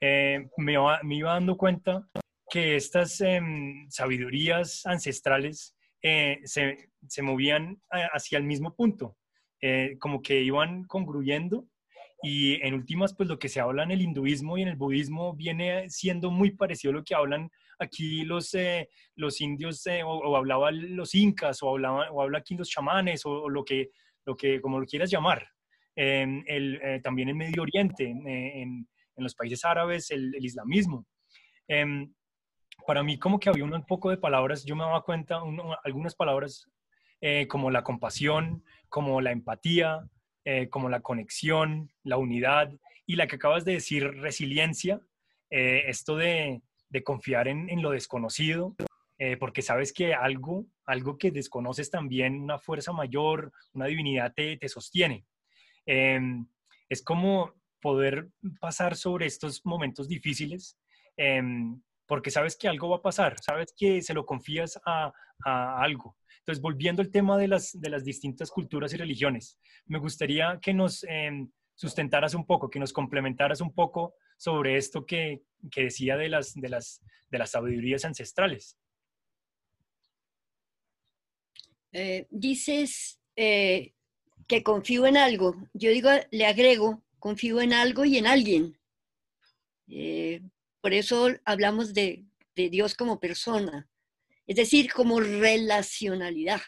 eh, 0.00 0.48
me, 0.56 0.72
iba 0.74 1.32
dando 1.32 1.56
cuenta 1.56 2.08
que 2.48 2.76
estas 2.76 3.20
em, 3.20 3.88
sabidurías 3.90 4.86
ancestrales 4.86 5.76
eh, 6.02 6.38
se, 6.44 6.90
se, 7.08 7.22
movían 7.22 7.80
hacia 7.90 8.38
el 8.38 8.44
mismo 8.44 8.74
punto, 8.74 9.16
como 9.98 10.22
que 10.22 10.40
iban 10.40 10.84
congruendo 10.84 11.66
y 12.22 12.54
en 12.66 12.74
últimas, 12.74 13.14
pues 13.14 13.28
lo 13.28 13.38
que 13.38 13.48
se 13.48 13.60
habla 13.60 13.82
en 13.82 13.92
el 13.92 14.02
hinduismo 14.02 14.58
y 14.58 14.62
en 14.62 14.68
el 14.68 14.76
budismo 14.76 15.34
viene 15.34 15.88
siendo 15.88 16.30
muy 16.30 16.50
parecido 16.50 16.92
a 16.92 16.96
lo 16.96 17.04
que 17.04 17.14
hablan 17.14 17.50
aquí 17.78 18.24
los, 18.24 18.52
eh, 18.54 18.90
los 19.16 19.40
indios 19.40 19.86
eh, 19.86 20.02
o, 20.04 20.36
hablaban 20.36 20.96
los 20.96 21.14
incas 21.14 21.62
o, 21.62 21.70
hablaba, 21.70 22.10
o 22.10 22.22
habla 22.22 22.38
aquí 22.38 22.54
los 22.54 22.68
chamanes 22.68 23.24
o, 23.24 23.48
lo, 23.48 23.64
que, 23.64 23.90
lo 24.26 24.36
que, 24.36 24.60
como 24.60 24.78
lo 24.78 24.86
quieras 24.86 25.10
llamar. 25.10 25.48
el, 25.96 26.78
eh, 26.82 27.00
también 27.02 27.30
en 27.30 27.38
Medio 27.38 27.62
Oriente, 27.62 28.04
en, 28.04 28.26
en, 28.26 28.86
los 29.16 29.34
países 29.34 29.64
árabes, 29.66 30.10
el, 30.10 30.34
el 30.34 30.44
islamismo. 30.44 31.06
Em, 31.68 32.10
para 32.86 33.02
mí 33.02 33.18
como 33.18 33.38
que 33.38 33.50
había 33.50 33.64
un 33.64 33.86
poco 33.86 34.08
de 34.08 34.16
palabras, 34.16 34.64
yo 34.64 34.74
me 34.74 34.82
daba 34.82 35.02
cuenta, 35.02 35.40
algunas 35.84 36.14
palabras 36.14 36.66
como 37.48 37.70
la 37.70 37.84
compasión, 37.84 38.64
como 38.88 39.20
la 39.20 39.30
empatía, 39.30 40.08
como 40.70 40.88
la 40.88 41.00
conexión, 41.00 41.90
la 42.02 42.16
unidad 42.16 42.72
y 43.06 43.16
la 43.16 43.26
que 43.26 43.36
acabas 43.36 43.64
de 43.64 43.72
decir, 43.74 44.04
resiliencia, 44.20 45.00
esto 45.50 46.16
de, 46.16 46.62
de 46.90 47.04
confiar 47.04 47.48
en, 47.48 47.82
lo 47.82 47.92
desconocido, 47.92 48.76
eh, 49.18 49.36
porque 49.36 49.62
sabes 49.62 49.92
que 49.92 50.12
algo, 50.12 50.66
algo 50.84 51.16
que 51.16 51.30
desconoces 51.30 51.90
también, 51.90 52.40
una 52.40 52.58
fuerza 52.58 52.92
mayor, 52.92 53.52
una 53.72 53.86
divinidad 53.86 54.34
te, 54.34 54.68
sostiene. 54.68 55.24
Em, 55.86 56.46
es 56.88 57.02
como 57.02 57.54
poder 57.80 58.28
pasar 58.60 58.96
sobre 58.96 59.26
estos 59.26 59.64
momentos 59.64 60.08
difíciles, 60.08 60.76
em, 61.16 61.80
porque 62.06 62.30
sabes 62.30 62.56
que 62.56 62.68
algo 62.68 62.88
va 62.88 62.96
a 62.96 63.02
pasar, 63.02 63.38
sabes 63.40 63.72
que 63.76 64.02
se 64.02 64.14
lo 64.14 64.26
confías 64.26 64.80
a, 64.84 65.12
algo. 65.44 66.16
Entonces, 66.38 66.62
volviendo 66.62 67.02
al 67.02 67.10
tema 67.10 67.36
de 67.36 67.48
las, 67.48 67.78
de 67.78 67.90
las 67.90 68.04
distintas 68.04 68.50
culturas 68.50 68.92
y 68.92 68.96
religiones, 68.96 69.58
me 69.86 69.98
gustaría 69.98 70.58
que 70.60 70.72
nos 70.72 71.04
em, 71.04 71.50
sustentaras 71.74 72.34
un 72.34 72.46
poco, 72.46 72.68
que 72.70 72.78
nos 72.78 72.92
complementaras 72.92 73.60
un 73.60 73.72
poco 73.72 74.14
sobre 74.36 74.76
esto 74.76 75.04
que, 75.04 75.42
decía 75.60 76.16
de 76.16 76.28
las, 76.28 76.54
de, 76.54 76.68
las, 76.68 77.02
de 77.30 77.38
las 77.38 77.50
sabidurías 77.50 78.04
ancestrales. 78.04 78.78
Eh, 81.92 82.26
dices 82.30 83.20
eh, 83.36 83.92
que 84.46 84.62
confío 84.62 85.06
en 85.06 85.16
algo. 85.16 85.56
Yo 85.74 85.90
digo, 85.90 86.10
le 86.30 86.46
agrego, 86.46 87.02
confío 87.18 87.60
en 87.60 87.72
algo 87.72 88.04
y 88.04 88.18
en 88.18 88.26
alguien. 88.26 88.78
Eh, 89.88 90.42
por 90.80 90.92
eso 90.94 91.28
hablamos 91.44 91.94
de, 91.94 92.24
de, 92.54 92.70
Dios 92.70 92.94
como 92.94 93.20
persona, 93.20 93.88
es 94.50 94.56
decir, 94.56 94.92
como 94.92 95.20
relacionalidad, 95.20 96.60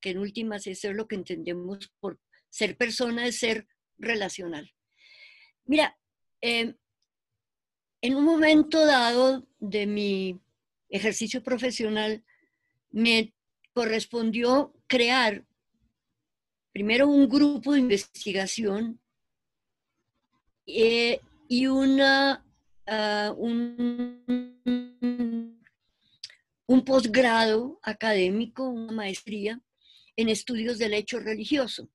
que 0.00 0.12
en 0.12 0.18
últimas 0.18 0.66
eso 0.66 0.88
es 0.88 0.96
lo 0.96 1.06
que 1.06 1.16
entendemos 1.16 1.92
por 2.00 2.18
ser 2.48 2.74
persona, 2.78 3.26
es 3.26 3.38
ser 3.38 3.68
relacional. 3.98 4.72
Mira, 5.66 5.98
en 6.40 6.78
un 8.02 8.24
momento 8.24 8.86
dado 8.86 9.46
de 9.58 9.86
mi 9.86 10.40
ejercicio 10.88 11.42
profesional, 11.42 12.24
me 12.92 13.34
correspondió 13.74 14.72
crear 14.86 15.44
primero 16.72 17.08
un 17.08 17.28
grupo 17.28 17.74
de 17.74 17.80
investigación 17.80 19.02
eh, 20.64 21.20
y 21.46 21.66
una, 21.66 22.42
ah, 22.86 23.34
un, 23.36 24.24
un 26.68 26.84
posgrado 26.84 27.80
académico, 27.82 28.68
una 28.68 28.92
maestría 28.92 29.60
en 30.16 30.28
estudios 30.28 30.78
del 30.78 30.92
hecho 30.92 31.18
religioso. 31.18 31.88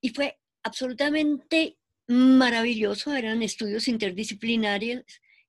Y 0.00 0.08
fue 0.10 0.40
absolutamente 0.62 1.76
maravilloso, 2.08 3.14
eran 3.14 3.42
estudios 3.42 3.88
interdisciplinarios 3.88 5.04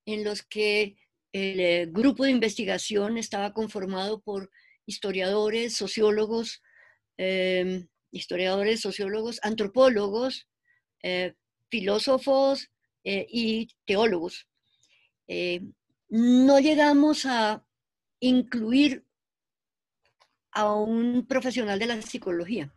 en 0.06 0.26
los 0.26 0.44
que 0.44 0.98
el 1.32 1.60
eh, 1.60 1.88
grupo 1.90 2.26
de 2.26 2.32
investigación 2.32 3.18
estaba 3.18 3.54
conformado 3.54 4.22
por 4.22 4.52
historiadores, 4.86 5.78
sociólogos, 5.78 6.62
em, 7.18 7.88
historiadores, 8.12 8.82
sociólogos, 8.82 9.40
antropólogos, 9.42 10.50
eh, 11.02 11.34
filósofos 11.70 12.70
eh, 13.06 13.26
y 13.30 13.70
teólogos. 13.86 14.48
no 16.10 16.60
llegamos 16.60 17.26
a 17.26 17.64
incluir 18.28 19.06
a 20.52 20.74
un 20.76 21.26
profesional 21.28 21.80
de 21.80 21.88
la 21.88 22.02
psicología. 22.02 22.74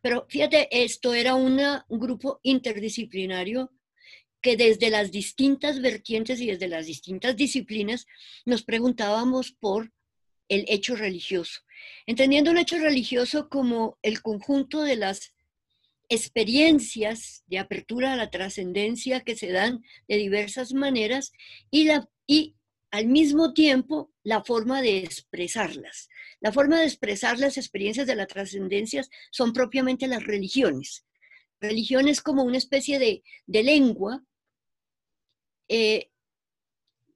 Pero 0.00 0.26
fíjate, 0.28 0.68
esto 0.70 1.12
era 1.12 1.34
un 1.34 1.60
grupo 1.88 2.40
interdisciplinario 2.42 3.70
que 4.40 4.56
desde 4.56 4.90
las 4.90 5.10
distintas 5.10 5.80
vertientes 5.80 6.40
y 6.40 6.46
desde 6.46 6.68
las 6.68 6.86
distintas 6.86 7.36
disciplinas 7.36 8.06
nos 8.44 8.62
preguntábamos 8.62 9.52
por 9.52 9.92
el 10.48 10.64
hecho 10.68 10.94
religioso, 10.94 11.60
entendiendo 12.06 12.52
el 12.52 12.58
hecho 12.58 12.78
religioso 12.78 13.48
como 13.48 13.98
el 14.02 14.22
conjunto 14.22 14.82
de 14.82 14.96
las 14.96 15.34
experiencias 16.08 17.42
de 17.48 17.58
apertura 17.58 18.12
a 18.12 18.16
la 18.16 18.30
trascendencia 18.30 19.22
que 19.22 19.34
se 19.34 19.50
dan 19.50 19.82
de 20.08 20.16
diversas 20.16 20.72
maneras 20.72 21.32
y, 21.70 21.88
al 22.92 23.06
mismo 23.08 23.52
tiempo 23.52 24.12
la 24.26 24.42
forma 24.42 24.82
de 24.82 24.98
expresarlas. 24.98 26.08
La 26.40 26.50
forma 26.50 26.80
de 26.80 26.86
expresar 26.86 27.38
las 27.38 27.56
experiencias 27.56 28.08
de 28.08 28.16
la 28.16 28.26
trascendencia 28.26 29.06
son 29.30 29.52
propiamente 29.52 30.08
las 30.08 30.24
religiones. 30.24 31.06
Religiones 31.60 32.20
como 32.20 32.42
una 32.42 32.58
especie 32.58 32.98
de, 32.98 33.22
lengua 33.46 34.24
eh, 35.68 36.10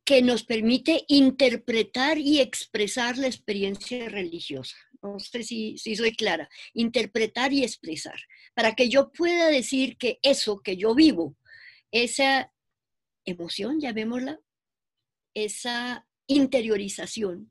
que 0.05 0.23
nos 0.23 0.45
permite 0.45 1.05
interpretar 1.09 2.17
y 2.17 2.39
expresar 2.39 3.19
la 3.19 3.27
experiencia 3.27 4.09
religiosa. 4.09 4.77
No 5.03 5.19
sé 5.19 5.43
si, 5.43 5.79
si 5.79 5.97
soy 5.97 6.15
clara. 6.15 6.49
Interpretar 6.75 7.53
y 7.53 7.65
expresar. 7.65 8.21
Para 8.55 8.77
que 8.77 8.89
yo 8.89 9.11
pueda 9.11 9.49
decir 9.49 9.97
que 9.97 10.21
eso 10.23 10.61
que 10.61 10.77
yo 10.77 10.95
vivo, 10.95 11.37
esa 11.91 12.53
emoción, 13.25 13.81
llamémosla, 13.81 14.39
esa 15.35 16.07
interiorización, 16.31 17.51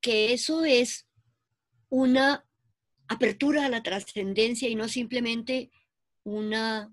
que 0.00 0.32
eso 0.32 0.64
es 0.64 1.08
una 1.88 2.46
apertura 3.08 3.66
a 3.66 3.68
la 3.68 3.82
trascendencia 3.82 4.68
y 4.68 4.76
no 4.76 4.88
simplemente 4.88 5.70
una 6.22 6.92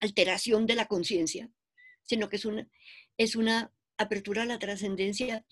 alteración 0.00 0.66
de 0.66 0.74
la 0.74 0.86
conciencia, 0.86 1.50
sino 2.02 2.28
que 2.30 2.36
es 2.36 2.46
una, 2.46 2.66
es 3.18 3.36
una 3.36 3.72
apertura 3.98 4.42
a 4.42 4.46
la 4.46 4.58
trascendencia. 4.58 5.44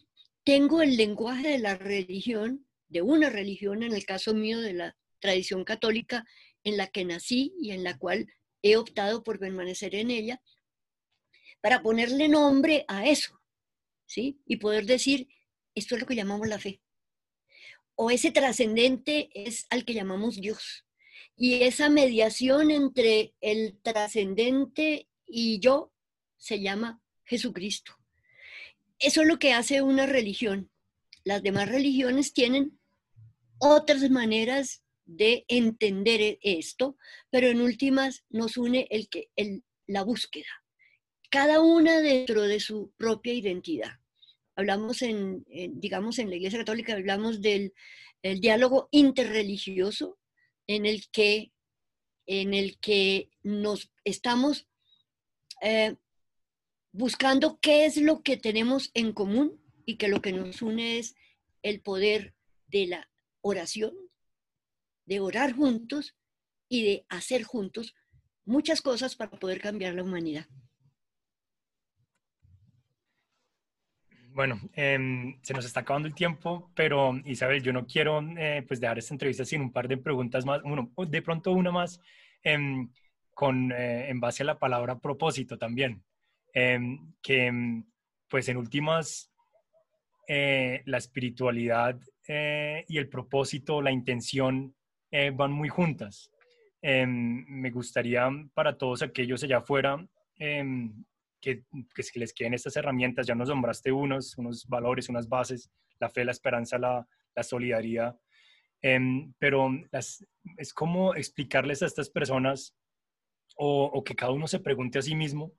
Tengo 0.44 0.80
el 0.80 0.96
lenguaje 0.96 1.48
de 1.48 1.58
la 1.58 1.74
religión, 1.74 2.66
de 2.88 3.02
una 3.02 3.28
religión, 3.28 3.82
en 3.82 3.92
el 3.92 4.06
caso 4.06 4.32
mío 4.32 4.60
de 4.60 4.72
la 4.72 4.96
tradición 5.18 5.64
católica, 5.64 6.24
en 6.62 6.78
la 6.78 6.86
que 6.86 7.04
nací 7.04 7.52
y 7.60 7.72
en 7.72 7.84
la 7.84 7.98
cual 7.98 8.32
he 8.62 8.76
optado 8.76 9.22
por 9.24 9.38
permanecer 9.38 9.94
en 9.94 10.10
ella, 10.10 10.40
para 11.60 11.82
ponerle 11.82 12.28
nombre 12.28 12.86
a 12.88 13.06
eso, 13.06 13.43
¿sí? 14.06 14.40
Y 14.46 14.56
poder 14.56 14.86
decir, 14.86 15.28
esto 15.74 15.94
es 15.94 16.00
lo 16.00 16.06
que 16.06 16.16
llamamos 16.16 16.48
la 16.48 16.58
fe. 16.58 16.80
O 17.96 18.10
ese 18.10 18.30
trascendente 18.30 19.30
es 19.34 19.66
al 19.70 19.84
que 19.84 19.94
llamamos 19.94 20.40
Dios. 20.40 20.84
Y 21.36 21.62
esa 21.62 21.88
mediación 21.88 22.70
entre 22.70 23.34
el 23.40 23.78
trascendente 23.82 25.08
y 25.26 25.60
yo 25.60 25.92
se 26.36 26.60
llama 26.60 27.00
Jesucristo. 27.24 27.96
Eso 28.98 29.22
es 29.22 29.28
lo 29.28 29.38
que 29.38 29.52
hace 29.52 29.82
una 29.82 30.06
religión. 30.06 30.70
Las 31.24 31.42
demás 31.42 31.68
religiones 31.68 32.32
tienen 32.32 32.78
otras 33.58 34.08
maneras 34.10 34.82
de 35.04 35.44
entender 35.48 36.20
e-, 36.20 36.38
esto, 36.42 36.96
pero 37.30 37.48
en 37.48 37.60
últimas 37.60 38.24
nos 38.30 38.56
une 38.56 38.86
el 38.90 39.08
que, 39.08 39.30
la 39.86 40.02
búsqueda, 40.02 40.63
cada 41.34 41.60
una 41.60 42.00
dentro 42.00 42.42
de 42.42 42.60
su 42.60 42.92
propia 42.96 43.32
identidad. 43.32 43.90
Hablamos 44.54 45.02
en, 45.02 45.44
digamos, 45.80 46.20
en 46.20 46.30
la 46.30 46.36
Iglesia 46.36 46.60
Católica, 46.60 46.92
hablamos 46.92 47.42
del 47.42 47.74
diálogo 48.22 48.88
interreligioso 48.92 50.16
en 50.68 50.86
el 50.86 51.10
que, 51.10 51.50
en 52.26 52.54
el 52.54 52.78
que 52.78 53.30
nos 53.42 53.90
estamos 54.04 54.68
eh, 55.60 55.96
buscando 56.92 57.58
qué 57.60 57.84
es 57.84 57.96
lo 57.96 58.22
que 58.22 58.36
tenemos 58.36 58.92
en 58.94 59.12
común 59.12 59.60
y 59.86 59.96
que 59.96 60.06
lo 60.06 60.22
que 60.22 60.32
nos 60.32 60.62
une 60.62 61.00
es 61.00 61.16
el 61.62 61.80
poder 61.80 62.32
de 62.68 62.86
la 62.86 63.10
oración, 63.40 63.92
de 65.04 65.18
orar 65.18 65.52
juntos 65.52 66.14
y 66.68 66.84
de 66.84 67.06
hacer 67.08 67.42
juntos 67.42 67.92
muchas 68.44 68.80
cosas 68.80 69.16
para 69.16 69.32
poder 69.32 69.60
cambiar 69.60 69.94
la 69.94 70.04
humanidad. 70.04 70.46
Bueno, 74.34 74.58
em, 74.74 75.38
se 75.42 75.54
nos 75.54 75.64
está 75.64 75.80
acabando 75.80 76.08
el 76.08 76.14
tiempo, 76.14 76.68
pero 76.74 77.14
Isabel, 77.24 77.62
yo 77.62 77.72
no 77.72 77.86
quiero 77.86 78.20
eh, 78.36 78.64
pues 78.66 78.80
dejar 78.80 78.98
esta 78.98 79.14
entrevista 79.14 79.44
sin 79.44 79.60
un 79.60 79.72
par 79.72 79.86
de 79.86 79.96
preguntas 79.96 80.44
más, 80.44 80.60
uno, 80.64 80.90
de 81.06 81.22
pronto 81.22 81.52
una 81.52 81.70
más, 81.70 82.00
em, 82.42 82.90
con, 83.32 83.70
eh, 83.70 84.08
en 84.10 84.18
base 84.18 84.42
a 84.42 84.46
la 84.46 84.58
palabra 84.58 84.98
propósito 84.98 85.56
también. 85.56 86.02
Em, 86.52 87.14
que 87.22 87.84
pues 88.28 88.48
en 88.48 88.56
últimas 88.56 89.32
eh, 90.26 90.82
la 90.84 90.98
espiritualidad 90.98 91.96
eh, 92.26 92.84
y 92.88 92.98
el 92.98 93.08
propósito, 93.08 93.80
la 93.82 93.92
intención 93.92 94.74
van 95.34 95.52
muy 95.52 95.68
juntas. 95.68 96.32
Me 96.82 97.70
gustaría 97.70 98.28
para 98.52 98.76
todos 98.76 99.00
aquellos 99.02 99.44
allá 99.44 99.58
afuera 99.58 100.04
que, 101.44 101.64
les 102.14 102.32
queden 102.32 102.54
estas 102.54 102.76
herramientas, 102.76 103.26
ya 103.26 103.34
nos 103.34 103.48
nombraste 103.48 103.92
unos, 103.92 104.36
unos 104.38 104.66
valores, 104.66 105.08
unas 105.08 105.28
bases, 105.28 105.70
la 106.00 106.08
fe, 106.08 106.24
la 106.24 106.32
esperanza, 106.32 106.78
la, 106.78 107.06
solidaridad, 107.42 108.16
pero 109.38 109.70
las, 109.90 110.24
es 110.56 110.72
como 110.72 111.14
explicarles 111.16 111.82
a 111.82 111.86
estas 111.86 112.10
personas 112.10 112.76
o, 113.56 113.86
o 113.86 114.04
que 114.04 114.14
cada 114.14 114.32
uno 114.32 114.46
se 114.46 114.60
pregunte 114.60 115.00
a 115.00 115.02
sí 115.02 115.16
mismo, 115.16 115.52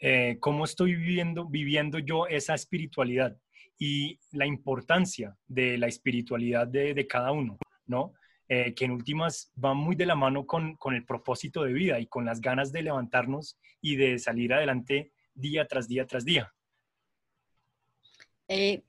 eh, 0.00 0.36
cómo 0.40 0.64
estoy 0.64 0.96
viviendo, 0.96 1.46
viviendo 1.46 1.98
yo 1.98 2.26
esa 2.26 2.54
espiritualidad 2.54 3.36
y 3.78 4.18
la 4.32 4.44
importancia 4.44 5.36
de 5.46 5.78
la 5.78 5.86
espiritualidad 5.86 6.66
de, 6.66 7.06
cada 7.06 7.32
uno, 7.32 7.56
¿no? 7.86 8.12
Eh, 8.46 8.74
que 8.74 8.84
en 8.84 8.90
últimas 8.90 9.50
va 9.62 9.72
muy 9.72 9.96
de 9.96 10.04
la 10.04 10.14
mano 10.14 10.44
con, 10.44 10.76
el 10.92 11.04
propósito 11.06 11.62
de 11.62 11.72
vida 11.72 11.98
y 11.98 12.06
con 12.06 12.26
las 12.26 12.42
ganas 12.42 12.72
de 12.72 12.82
levantarnos 12.82 13.58
y 13.80 13.96
de 13.96 14.18
salir 14.18 14.52
adelante 14.52 15.12
día 15.34 15.66
tras 15.66 15.88
día 15.88 16.06
tras 16.06 16.26
día. 16.26 16.52
Eh, 18.48 18.82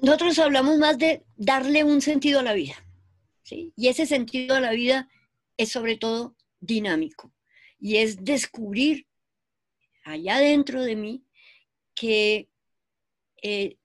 nosotros 0.00 0.38
hablamos 0.38 0.78
más 0.78 0.96
de 0.96 1.22
darle 1.36 1.84
un 1.84 2.00
sentido 2.00 2.40
a 2.40 2.42
la 2.42 2.54
vida, 2.54 2.74
¿sí? 3.42 3.74
Y 3.76 3.88
ese 3.88 4.06
sentido 4.06 4.56
a 4.56 4.60
la 4.60 4.72
vida 4.72 5.10
es 5.58 5.70
sobre 5.70 5.98
todo 5.98 6.34
dinámico 6.60 7.30
y 7.78 7.98
es 7.98 8.24
descubrir 8.24 9.06
allá 10.02 10.38
dentro 10.38 10.82
de 10.82 10.96
mí 10.96 11.26
que 11.94 12.48
eh, 13.42 13.76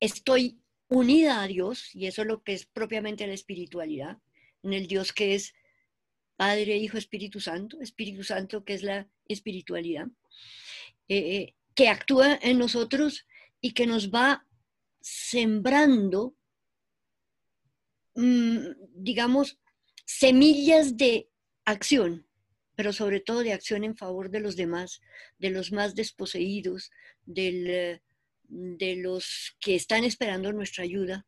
estoy 0.00 0.60
unida 0.88 1.42
a 1.42 1.46
Dios, 1.46 1.94
y 1.94 2.06
eso 2.06 2.22
es 2.22 2.28
lo 2.28 2.42
que 2.42 2.52
es 2.52 2.66
propiamente 2.66 3.26
la 3.26 3.34
espiritualidad, 3.34 4.18
en 4.62 4.72
el 4.72 4.86
Dios 4.86 5.12
que 5.12 5.34
es 5.34 5.54
Padre, 6.36 6.76
Hijo, 6.76 6.98
Espíritu 6.98 7.40
Santo, 7.40 7.80
Espíritu 7.80 8.22
Santo 8.24 8.64
que 8.64 8.74
es 8.74 8.82
la 8.82 9.08
espiritualidad, 9.28 10.06
eh, 11.08 11.18
eh, 11.18 11.54
que 11.74 11.88
actúa 11.88 12.38
en 12.42 12.58
nosotros 12.58 13.26
y 13.60 13.72
que 13.72 13.86
nos 13.86 14.10
va 14.10 14.46
sembrando, 15.00 16.34
mm, 18.14 18.58
digamos, 18.94 19.58
semillas 20.04 20.96
de 20.96 21.28
acción 21.64 22.26
pero 22.76 22.92
sobre 22.92 23.20
todo 23.20 23.42
de 23.42 23.54
acción 23.54 23.82
en 23.82 23.96
favor 23.96 24.30
de 24.30 24.40
los 24.40 24.54
demás, 24.54 25.00
de 25.38 25.50
los 25.50 25.72
más 25.72 25.94
desposeídos, 25.94 26.92
eh, 27.34 28.00
de 28.48 28.96
los 28.96 29.56
que 29.60 29.74
están 29.74 30.04
esperando 30.04 30.52
nuestra 30.52 30.84
ayuda. 30.84 31.26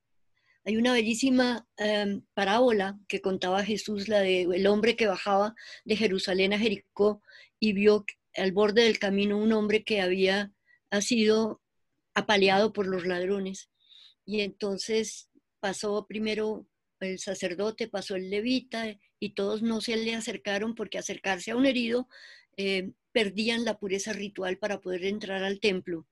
Hay 0.65 0.77
una 0.77 0.93
bellísima 0.93 1.67
em, 1.77 2.23
parábola 2.35 2.99
que 3.09 3.21
contaba 3.21 3.65
Jesús, 3.65 4.09
la 4.09 4.21
de 4.21 4.43
el 4.43 4.67
hombre 4.67 4.97
que 4.97 5.07
bajaba 5.07 5.55
de 5.85 5.97
Jerusalén 5.97 6.53
a 6.53 6.59
Jericó 6.59 7.23
y 7.59 7.73
vio 7.73 8.05
al 8.35 8.53
borde 8.53 8.83
del 8.83 8.99
camino 8.99 9.39
un 9.39 9.53
hombre 9.53 9.85
que 9.85 10.01
había 10.01 10.53
ha 10.91 11.01
sido 11.01 11.63
apaleado 12.15 12.73
por 12.73 12.87
los 12.87 13.07
ladrones. 13.07 13.71
Y 14.25 14.41
entonces 14.41 15.31
pasó 15.61 16.07
primero 16.07 16.67
el 17.01 17.19
sacerdote, 17.19 17.89
pasó 17.89 18.17
el 18.17 18.31
levita 18.31 18.99
y 19.21 19.31
todos 19.31 19.63
no 19.63 19.81
se 19.81 19.97
le 19.97 20.15
acercaron 20.15 20.75
porque 20.75 20.99
acercarse 20.99 21.51
a 21.51 21.57
un 21.57 21.67
herido 21.67 22.09
eh, 22.57 22.91
perdían 23.13 23.65
la 23.65 23.79
pureza 23.79 24.13
ritual 24.13 24.59
para 24.59 24.81
poder 24.81 25.05
entrar 25.05 25.45
al 25.45 25.61
templo. 25.61 26.07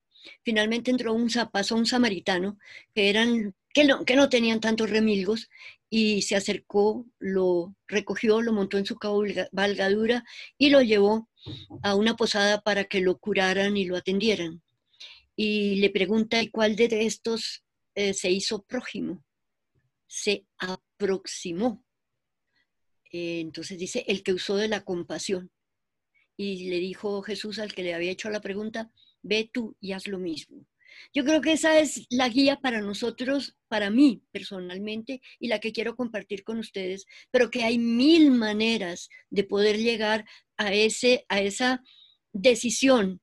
Finalmente 0.44 0.90
entró 0.90 1.12
un, 1.12 1.30
pasó 1.52 1.76
un 1.76 1.86
samaritano 1.86 2.58
que, 2.94 3.10
eran, 3.10 3.54
que, 3.72 3.84
no, 3.84 4.04
que 4.04 4.16
no 4.16 4.28
tenían 4.28 4.60
tantos 4.60 4.90
remilgos 4.90 5.48
y 5.88 6.22
se 6.22 6.36
acercó, 6.36 7.06
lo 7.18 7.74
recogió, 7.86 8.42
lo 8.42 8.52
montó 8.52 8.78
en 8.78 8.86
su 8.86 8.96
cabalgadura 8.96 10.24
y 10.58 10.70
lo 10.70 10.82
llevó 10.82 11.28
a 11.82 11.94
una 11.94 12.16
posada 12.16 12.60
para 12.60 12.84
que 12.84 13.00
lo 13.00 13.18
curaran 13.18 13.76
y 13.76 13.84
lo 13.84 13.96
atendieran. 13.96 14.62
Y 15.36 15.76
le 15.76 15.90
pregunta, 15.90 16.42
¿y 16.42 16.50
cuál 16.50 16.76
de 16.76 17.06
estos 17.06 17.62
eh, 17.94 18.14
se 18.14 18.30
hizo 18.30 18.62
prójimo? 18.64 19.22
Se 20.08 20.46
aproximó 20.58 21.86
eh, 23.12 23.40
entonces 23.40 23.78
dice, 23.78 24.04
el 24.08 24.22
que 24.22 24.32
usó 24.32 24.56
de 24.56 24.68
la 24.68 24.84
compasión. 24.84 25.50
Y 26.36 26.68
le 26.68 26.78
dijo 26.78 27.22
Jesús 27.22 27.58
al 27.58 27.72
que 27.72 27.82
le 27.82 27.94
había 27.94 28.10
hecho 28.10 28.28
la 28.28 28.40
pregunta, 28.40 28.90
ve 29.26 29.50
tú 29.52 29.76
y 29.80 29.92
haz 29.92 30.06
lo 30.06 30.18
mismo. 30.18 30.66
Yo 31.12 31.24
creo 31.24 31.40
que 31.40 31.52
esa 31.52 31.78
es 31.78 32.06
la 32.10 32.28
guía 32.28 32.56
para 32.56 32.80
nosotros, 32.80 33.56
para 33.68 33.90
mí 33.90 34.22
personalmente, 34.32 35.20
y 35.38 35.48
la 35.48 35.58
que 35.58 35.72
quiero 35.72 35.94
compartir 35.94 36.42
con 36.42 36.58
ustedes, 36.58 37.06
pero 37.30 37.50
que 37.50 37.64
hay 37.64 37.78
mil 37.78 38.30
maneras 38.30 39.08
de 39.30 39.44
poder 39.44 39.78
llegar 39.78 40.24
a, 40.56 40.72
ese, 40.72 41.26
a 41.28 41.40
esa 41.40 41.82
decisión, 42.32 43.20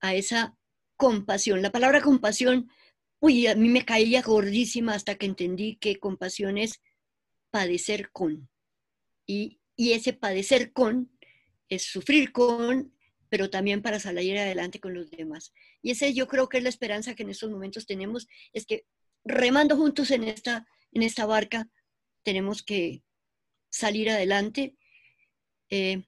a 0.00 0.14
esa 0.14 0.56
compasión. 0.96 1.62
La 1.62 1.72
palabra 1.72 2.00
compasión, 2.00 2.70
uy, 3.20 3.46
a 3.46 3.54
mí 3.54 3.68
me 3.68 3.84
caía 3.84 4.22
gordísima 4.22 4.94
hasta 4.94 5.16
que 5.16 5.26
entendí 5.26 5.76
que 5.76 5.98
compasión 5.98 6.58
es 6.58 6.80
padecer 7.50 8.10
con. 8.10 8.48
Y, 9.26 9.60
ese 9.76 10.12
padecer 10.12 10.72
con 10.72 11.10
es 11.68 11.82
sufrir 11.82 12.30
con, 12.30 12.93
pero 13.34 13.50
también 13.50 13.82
para 13.82 13.98
salir 13.98 14.38
adelante 14.38 14.78
con 14.78 14.94
los 14.94 15.10
demás. 15.10 15.52
Y 15.82 15.90
ese 15.90 16.14
yo 16.14 16.28
creo 16.28 16.48
que 16.48 16.58
es 16.58 16.62
la 16.62 16.68
esperanza 16.68 17.16
que 17.16 17.24
en 17.24 17.30
estos 17.30 17.50
momentos 17.50 17.84
tenemos, 17.84 18.28
es 18.52 18.64
que 18.64 18.86
remando 19.24 19.76
juntos 19.76 20.12
en 20.12 20.22
esta, 20.22 20.68
en 20.92 21.02
esta 21.02 21.26
barca, 21.26 21.68
tenemos 22.22 22.62
que 22.62 23.02
salir 23.70 24.08
adelante, 24.08 24.76
eh, 25.68 26.04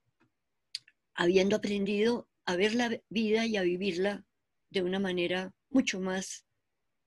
habiendo 1.16 1.56
aprendido 1.56 2.28
a 2.44 2.54
ver 2.54 2.76
la 2.76 2.96
vida 3.08 3.44
y 3.44 3.56
a 3.56 3.62
vivirla 3.62 4.24
de 4.70 4.82
una 4.82 5.00
manera 5.00 5.52
mucho 5.68 5.98
más 5.98 6.46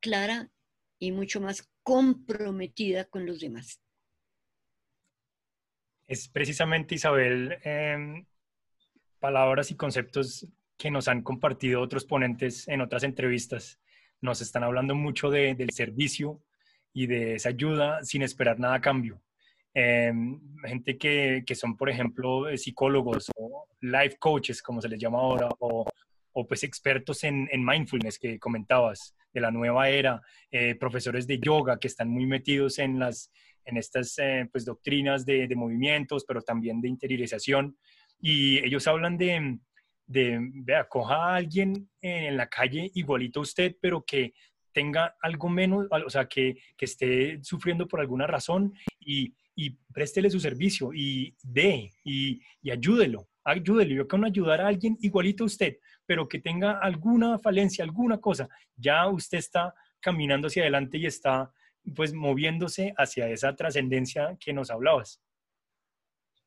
clara 0.01 0.51
y 0.99 1.13
mucho 1.13 1.39
más 1.39 1.71
comprometida 1.81 3.05
con 3.05 3.25
los 3.25 3.39
demás. 3.39 3.81
Es 6.07 6.27
precisamente, 6.27 6.95
Isabel, 6.95 7.57
em, 7.63 8.25
palabras 9.19 9.71
y 9.71 9.75
conceptos 9.75 10.47
que 10.77 10.91
nos 10.91 11.07
han 11.07 11.21
compartido 11.21 11.81
otros 11.81 12.05
ponentes 12.05 12.67
en 12.67 12.81
otras 12.81 13.03
entrevistas. 13.03 13.79
Nos 14.21 14.41
están 14.41 14.63
hablando 14.63 14.95
mucho 14.95 15.29
de, 15.29 15.55
del 15.55 15.71
servicio 15.71 16.41
y 16.93 17.07
de 17.07 17.35
esa 17.35 17.49
ayuda 17.49 18.03
sin 18.03 18.21
esperar 18.21 18.59
nada 18.59 18.75
a 18.75 18.81
cambio. 18.81 19.21
Em, 19.73 20.39
gente 20.63 20.97
que, 20.97 21.43
que, 21.45 21.55
son, 21.55 21.77
por 21.77 21.89
ejemplo, 21.89 22.45
psicólogos 22.57 23.29
o 23.35 23.67
life 23.81 24.17
coaches, 24.17 24.61
como 24.61 24.81
se 24.81 24.89
les 24.89 24.99
llama 24.99 25.19
ahora, 25.19 25.49
o, 25.59 25.85
o 26.33 26.47
pues 26.47 26.63
expertos 26.63 27.23
en, 27.23 27.47
en, 27.51 27.63
mindfulness 27.63 28.17
que 28.17 28.39
comentabas, 28.39 29.15
de 29.31 29.41
la 29.41 29.51
nueva 29.51 29.89
era, 29.89 30.21
eh, 30.49 30.75
profesores 30.75 31.27
de 31.27 31.39
yoga 31.39 31.77
que 31.77 31.87
están 31.87 32.09
muy 32.09 32.25
metidos 32.25 32.79
en, 32.79 32.97
las, 32.97 33.31
en 33.65 33.77
estas 33.77 34.17
eh, 34.17 34.49
pues, 34.51 34.65
doctrinas 34.65 35.25
de, 35.25 35.47
de, 35.47 35.55
movimientos, 35.55 36.25
pero 36.27 36.41
también 36.41 36.81
de 36.81 36.87
interiorización. 36.87 37.77
Y 38.19 38.59
ellos 38.59 38.87
hablan 38.87 39.17
de, 39.17 39.59
vea, 40.07 40.87
coja 40.87 41.15
a 41.15 41.35
alguien 41.35 41.89
en 42.01 42.37
la 42.37 42.47
calle 42.47 42.91
igualito 42.93 43.39
a 43.39 43.43
usted, 43.43 43.75
pero 43.81 44.03
que 44.03 44.33
tenga 44.73 45.15
algo 45.21 45.49
menos, 45.49 45.87
o 45.89 46.09
sea, 46.09 46.27
que, 46.27 46.57
esté 46.77 47.39
sufriendo 47.43 47.87
por 47.87 47.99
alguna 47.99 48.27
razón 48.27 48.73
y, 48.99 49.33
y 49.55 49.71
préstele 49.93 50.29
su 50.29 50.39
servicio 50.39 50.91
y 50.93 51.35
dé 51.43 51.91
y, 52.03 52.41
y 52.61 52.71
ayúdelo, 52.71 53.27
ayúdelo. 53.43 53.95
Yo 53.95 54.07
quiero 54.07 54.25
ayudar 54.25 54.61
a 54.61 54.67
alguien 54.67 54.97
igualito 55.01 55.43
a 55.43 55.47
usted, 55.47 55.77
pero 56.05 56.27
que 56.27 56.39
tenga 56.39 56.79
alguna 56.79 57.37
falencia, 57.39 57.83
alguna 57.83 58.19
cosa, 58.19 58.47
ya 58.75 59.07
usted 59.07 59.37
está 59.37 59.73
caminando 59.99 60.47
hacia 60.47 60.63
adelante 60.63 60.97
y 60.97 61.05
está 61.05 61.51
pues 61.95 62.13
moviéndose 62.13 62.93
hacia 62.97 63.29
esa 63.29 63.55
trascendencia 63.55 64.37
que 64.39 64.53
nos 64.53 64.69
hablabas. 64.69 65.21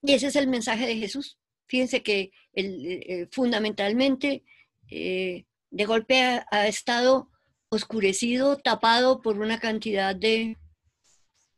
Y 0.03 0.15
ese 0.15 0.29
es 0.29 0.37
el 0.37 0.49
mensaje 0.49 0.87
de 0.87 0.97
Jesús. 0.97 1.39
Fíjense 1.73 2.03
que 2.03 2.33
eh, 2.53 3.29
fundamentalmente 3.31 4.45
eh, 4.91 5.47
de 5.71 5.85
golpe 5.87 6.21
ha, 6.21 6.69
estado 6.69 7.31
oscurecido, 7.71 8.59
tapado 8.59 9.23
por 9.23 9.39
una 9.39 9.59
cantidad 9.59 10.15
de 10.15 10.59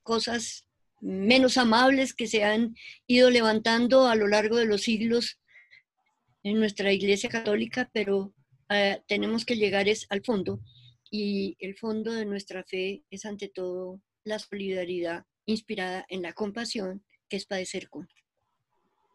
cosas 0.04 0.68
menos 1.00 1.58
amables 1.58 2.14
que 2.14 2.28
se 2.28 2.44
han 2.44 2.76
ido 3.08 3.28
levantando 3.28 4.06
a 4.06 4.14
lo 4.14 4.28
largo 4.28 4.56
de 4.56 4.66
los 4.66 4.82
siglos 4.82 5.40
en 6.44 6.60
nuestra 6.60 6.92
Iglesia 6.92 7.28
Católica, 7.28 7.90
pero 7.92 8.32
eh, 8.70 9.02
tenemos 9.08 9.44
que 9.44 9.56
llegar 9.56 9.88
es 9.88 10.06
al 10.10 10.22
fondo 10.24 10.60
y 11.10 11.56
el 11.58 11.76
fondo 11.76 12.12
de 12.12 12.24
nuestra 12.24 12.62
fe 12.62 13.02
es 13.10 13.24
ante 13.24 13.48
todo 13.48 14.00
la 14.22 14.38
solidaridad 14.38 15.24
inspirada 15.44 16.06
en 16.08 16.22
la 16.22 16.34
compasión, 16.34 17.04
que 17.28 17.36
es 17.36 17.46
padecer 17.46 17.88
con. 17.88 18.08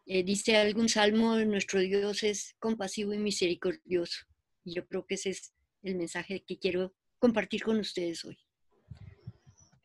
Eh, 0.06 0.24
dice 0.24 0.56
algún 0.56 0.88
salmo, 0.88 1.38
nuestro 1.40 1.80
Dios 1.80 2.22
es 2.22 2.56
compasivo 2.58 3.12
y 3.14 3.18
misericordioso. 3.18 4.26
Y 4.64 4.74
yo 4.74 4.86
creo 4.86 5.06
que 5.06 5.14
ese 5.14 5.30
es 5.30 5.52
el 5.82 5.96
mensaje 5.96 6.42
que 6.46 6.58
quiero 6.58 6.94
compartir 7.18 7.62
con 7.62 7.78
ustedes 7.78 8.24
hoy. 8.24 8.38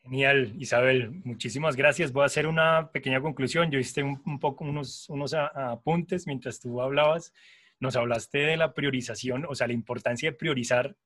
Genial, 0.02 0.54
Isabel, 0.58 1.10
muchísimas 1.24 1.74
gracias. 1.74 2.12
Voy 2.12 2.22
a 2.22 2.26
hacer 2.26 2.46
una 2.46 2.90
pequeña 2.92 3.20
conclusión. 3.20 3.70
Yo 3.72 3.78
hice 3.78 4.04
un, 4.04 4.38
poco 4.38 4.64
unos, 4.64 5.08
unos 5.08 5.34
apuntes 5.34 6.26
mientras 6.28 6.60
tú 6.60 6.80
hablabas. 6.80 7.32
Nos 7.80 7.96
hablaste 7.96 8.38
de 8.38 8.56
la 8.56 8.72
priorización, 8.72 9.44
o 9.48 9.54
sea, 9.54 9.66
la 9.66 9.72
importancia 9.72 10.30
de 10.30 10.36
priorizar 10.36 10.96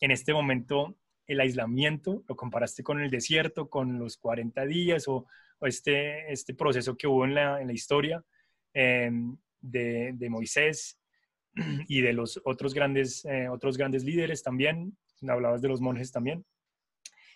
en 0.00 0.12
este 0.12 0.32
momento 0.32 0.96
el 1.26 1.40
aislamiento. 1.40 2.22
Lo 2.28 2.36
comparaste 2.36 2.84
con 2.84 3.00
el 3.00 3.10
desierto, 3.10 3.68
con 3.68 3.98
los 3.98 4.16
40 4.18 4.66
días 4.66 5.08
o, 5.08 5.26
este, 5.62 6.32
este 6.32 6.54
proceso 6.54 6.96
que 6.96 7.08
hubo 7.08 7.24
en 7.24 7.34
la, 7.34 7.60
en 7.60 7.66
la 7.66 7.72
historia. 7.72 8.24
Em, 8.74 9.36
de, 9.60 10.28
Moisés 10.28 11.00
y 11.88 12.00
de 12.00 12.12
los 12.12 12.40
otros 12.44 12.74
grandes, 12.74 13.24
eh, 13.24 13.48
otros 13.48 13.76
grandes 13.76 14.04
líderes 14.04 14.42
también, 14.42 14.96
hablabas 15.26 15.62
de 15.62 15.68
los 15.68 15.80
monjes 15.80 16.12
también, 16.12 16.44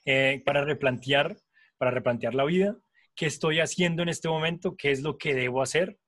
eh, 0.04 0.42
para, 0.44 0.64
replantear, 0.64 1.38
para 1.78 1.90
replantear 1.90 2.34
la 2.34 2.44
vida, 2.44 2.76
qué 3.14 3.26
estoy 3.26 3.60
haciendo 3.60 4.02
en 4.02 4.08
este 4.08 4.28
momento, 4.28 4.76
qué 4.76 4.90
es 4.90 5.02
lo 5.02 5.16
que 5.16 5.34
debo 5.34 5.62
hacer, 5.62 5.98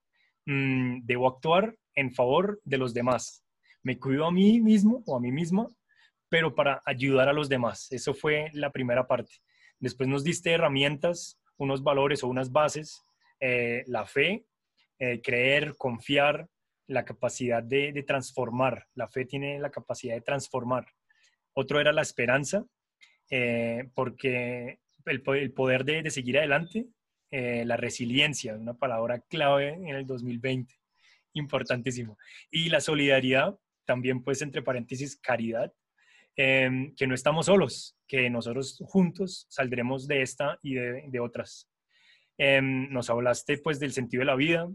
mm, 0.46 1.00
debo 1.04 1.28
actuar 1.28 1.76
en 1.94 2.12
favor 2.12 2.60
de 2.64 2.78
los 2.78 2.92
demás. 2.94 3.44
Me 3.82 3.98
cuido 3.98 4.26
a 4.26 4.32
mí 4.32 4.60
mismo 4.60 5.02
o 5.06 5.16
a 5.16 5.20
mí 5.20 5.32
misma, 5.32 5.70
pero 6.28 6.54
para 6.54 6.82
ayudar 6.84 7.28
a 7.28 7.32
los 7.32 7.48
demás. 7.48 7.90
Eso 7.90 8.14
fue 8.14 8.50
la 8.52 8.70
primera 8.70 9.06
parte. 9.06 9.32
Después 9.78 10.08
nos 10.08 10.22
diste 10.22 10.52
herramientas, 10.52 11.40
unos 11.56 11.82
valores 11.82 12.22
o 12.22 12.28
unas 12.28 12.52
bases, 12.52 13.02
eh, 13.40 13.84
la 13.86 14.06
fe, 14.06 14.44
eh, 15.00 15.20
creer, 15.22 15.76
confiar, 15.78 16.46
la 16.86 17.04
capacidad 17.04 17.62
de, 17.62 18.04
transformar. 18.06 18.86
La 18.94 19.08
fe 19.08 19.24
tiene 19.24 19.58
la 19.58 19.70
capacidad 19.70 20.14
de 20.14 20.20
transformar. 20.20 20.86
Otro 21.54 21.80
era 21.80 21.92
la 21.92 22.02
esperanza, 22.02 22.66
eh, 23.30 23.88
porque 23.94 24.80
el, 25.06 25.22
poder 25.22 25.84
de, 25.84 26.10
seguir 26.10 26.36
adelante, 26.36 26.86
eh, 27.30 27.64
la 27.64 27.76
resiliencia, 27.76 28.56
una 28.56 28.74
palabra 28.74 29.20
clave 29.20 29.68
en 29.68 29.88
el 29.88 30.06
2020, 30.06 30.74
importantísimo. 31.34 32.18
Y 32.50 32.68
la 32.68 32.80
solidaridad, 32.80 33.56
también 33.86 34.22
pues 34.22 34.42
entre 34.42 34.62
paréntesis, 34.62 35.16
caridad, 35.16 35.72
em, 36.36 36.94
que 36.94 37.06
no 37.06 37.14
estamos 37.14 37.46
solos, 37.46 37.96
que 38.06 38.28
nosotros 38.28 38.82
juntos 38.84 39.46
saldremos 39.48 40.06
de 40.08 40.22
esta 40.22 40.58
y 40.62 40.74
de, 40.74 41.20
otras. 41.20 41.70
Em, 42.36 42.90
nos 42.90 43.10
hablaste 43.10 43.58
pues 43.58 43.78
del 43.78 43.92
sentido 43.92 44.22
de 44.22 44.26
la 44.26 44.36
vida, 44.36 44.68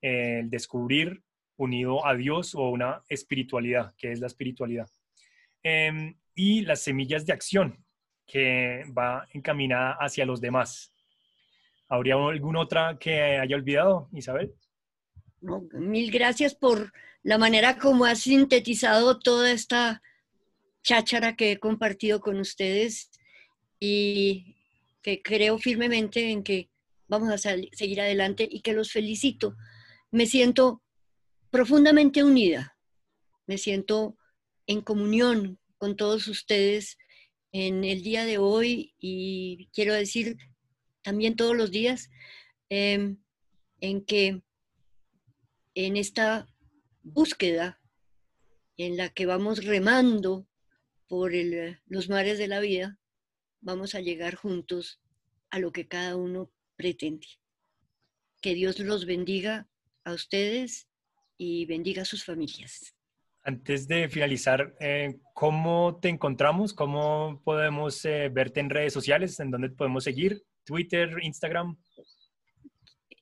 el 0.00 0.50
descubrir 0.50 1.22
unido 1.56 2.06
a 2.06 2.14
Dios 2.14 2.54
o 2.54 2.68
una 2.70 3.02
espiritualidad, 3.08 3.94
que 3.96 4.12
es 4.12 4.20
la 4.20 4.28
espiritualidad. 4.28 4.88
Em, 5.62 6.16
y 6.34 6.60
las 6.62 6.82
semillas 6.82 7.26
de 7.26 7.32
acción, 7.32 7.84
que 8.26 8.84
va 8.96 9.26
encaminada 9.32 9.96
hacia 10.00 10.24
los 10.24 10.40
demás. 10.40 10.92
¿Habría 11.88 12.14
alguna 12.14 12.60
otra 12.60 12.96
que 12.98 13.38
haya 13.38 13.56
olvidado, 13.56 14.08
Isabel? 14.12 14.54
mil 15.40 16.10
gracias 16.10 16.52
por 16.54 16.92
la 17.22 17.38
manera 17.38 17.78
como 17.78 18.04
has 18.04 18.22
sintetizado 18.22 19.20
toda 19.20 19.52
esta 19.52 20.02
cháchara 20.82 21.36
que 21.36 21.52
he 21.52 21.58
compartido 21.58 22.20
con 22.20 22.40
ustedes 22.40 23.10
y 23.78 24.56
que 25.00 25.22
creo 25.22 25.58
firmemente 25.58 26.30
en 26.30 26.42
que 26.42 26.70
vamos 27.06 27.30
a 27.30 27.38
seguir 27.38 28.00
adelante 28.00 28.48
y 28.50 28.62
que 28.62 28.72
los 28.72 28.90
felicito 28.90 29.56
me 30.10 30.26
siento 30.26 30.82
profundamente 31.50 32.24
unida, 32.24 32.76
me 33.46 33.58
siento 33.58 34.16
en 34.66 34.80
comunión 34.82 35.58
con 35.78 35.96
todos 35.96 36.28
ustedes 36.28 36.98
en 37.52 37.84
el 37.84 38.02
día 38.02 38.24
de 38.24 38.38
hoy 38.38 38.94
y 38.98 39.68
quiero 39.72 39.94
decir 39.94 40.36
también 41.02 41.36
todos 41.36 41.56
los 41.56 41.70
días 41.70 42.10
em, 42.68 43.18
en 43.80 44.04
que 44.04 44.42
en 45.74 45.96
esta 45.96 46.46
búsqueda 47.02 47.80
en 48.76 48.96
la 48.96 49.08
que 49.08 49.26
vamos 49.26 49.64
remando 49.64 50.46
por 51.06 51.32
los 51.86 52.08
mares 52.08 52.38
de 52.38 52.48
la 52.48 52.60
vida, 52.60 52.98
vamos 53.60 53.94
a 53.94 54.00
llegar 54.00 54.34
juntos 54.34 55.00
a 55.50 55.58
lo 55.58 55.72
que 55.72 55.88
cada 55.88 56.16
uno 56.16 56.52
pretende. 56.76 57.26
Que 58.42 58.54
Dios 58.54 58.78
los 58.78 59.06
bendiga 59.06 59.68
a 60.08 60.14
ustedes 60.14 60.88
y 61.36 61.66
bendiga 61.66 62.02
a 62.02 62.04
sus 62.04 62.24
familias. 62.24 62.94
Antes 63.42 63.88
de 63.88 64.08
finalizar, 64.08 64.76
eh, 64.80 65.20
¿cómo 65.32 65.98
te 66.02 66.08
encontramos? 66.08 66.74
¿Cómo 66.74 67.40
podemos 67.44 68.04
eh, 68.04 68.28
verte 68.28 68.60
en 68.60 68.68
redes 68.68 68.92
sociales? 68.92 69.40
¿En 69.40 69.50
dónde 69.50 69.70
podemos 69.70 70.04
seguir? 70.04 70.42
¿Twitter, 70.64 71.16
Instagram? 71.22 71.78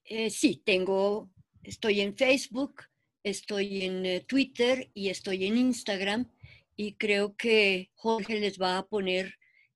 Eh, 0.04 0.30
sí, 0.30 0.62
tengo, 0.64 1.30
estoy 1.62 2.00
en 2.00 2.16
Facebook, 2.16 2.82
estoy 3.22 3.84
en 3.84 4.26
Twitter 4.26 4.90
y 4.94 5.10
estoy 5.10 5.46
en 5.46 5.58
Instagram 5.58 6.28
y 6.74 6.94
creo 6.94 7.36
que 7.36 7.90
Jorge 7.94 8.40
les 8.40 8.60
va 8.60 8.78
a 8.78 8.86
poner 8.86 9.34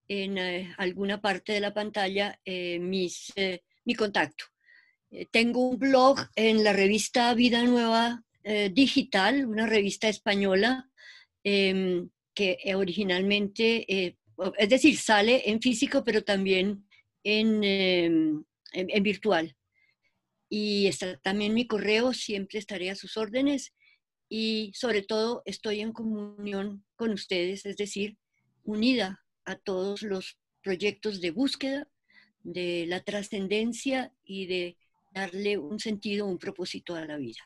en 0.08 0.38
alguna 0.78 1.20
parte 1.20 1.52
de 1.52 1.60
la 1.60 1.72
pantalla 1.72 2.40
mis, 2.44 3.32
mi 3.84 3.94
contacto. 3.94 4.49
Eh, 5.10 5.26
tengo 5.30 5.68
un 5.68 5.78
blog 5.78 6.18
en 6.36 6.62
la 6.62 6.72
revista 6.72 7.34
Vida 7.34 7.64
Nueva 7.64 8.22
eh, 8.44 8.70
digital, 8.72 9.46
una 9.46 9.66
revista 9.66 10.08
española 10.08 10.88
em, 11.44 12.10
que 12.34 12.58
originalmente, 12.76 13.84
eh, 13.92 14.16
es 14.56 14.68
decir, 14.68 14.96
sale 14.96 15.50
en 15.50 15.60
físico, 15.60 16.04
pero 16.04 16.22
también 16.22 16.86
en, 17.24 17.64
em, 17.64 18.44
en, 18.72 19.02
virtual. 19.02 19.56
Y 20.48 20.86
está 20.86 21.18
también 21.18 21.54
mi 21.54 21.66
correo, 21.66 22.12
siempre 22.14 22.58
estaré 22.58 22.90
a 22.90 22.96
sus 22.96 23.16
órdenes 23.16 23.74
y 24.28 24.72
sobre 24.74 25.02
todo 25.02 25.42
estoy 25.44 25.80
en 25.80 25.92
comunión 25.92 26.84
con 26.96 27.12
ustedes, 27.12 27.66
es 27.66 27.76
decir, 27.76 28.16
unida 28.64 29.24
a 29.44 29.56
todos 29.56 30.02
los 30.02 30.38
proyectos 30.62 31.20
de 31.20 31.30
búsqueda 31.32 31.88
de 32.42 32.86
la 32.88 33.02
trascendencia 33.02 34.14
y 34.24 34.46
de 34.46 34.76
darle 35.10 35.58
un 35.58 35.78
sentido, 35.78 36.26
un 36.26 36.38
propósito 36.38 36.94
a 36.94 37.04
la 37.04 37.16
vida. 37.16 37.40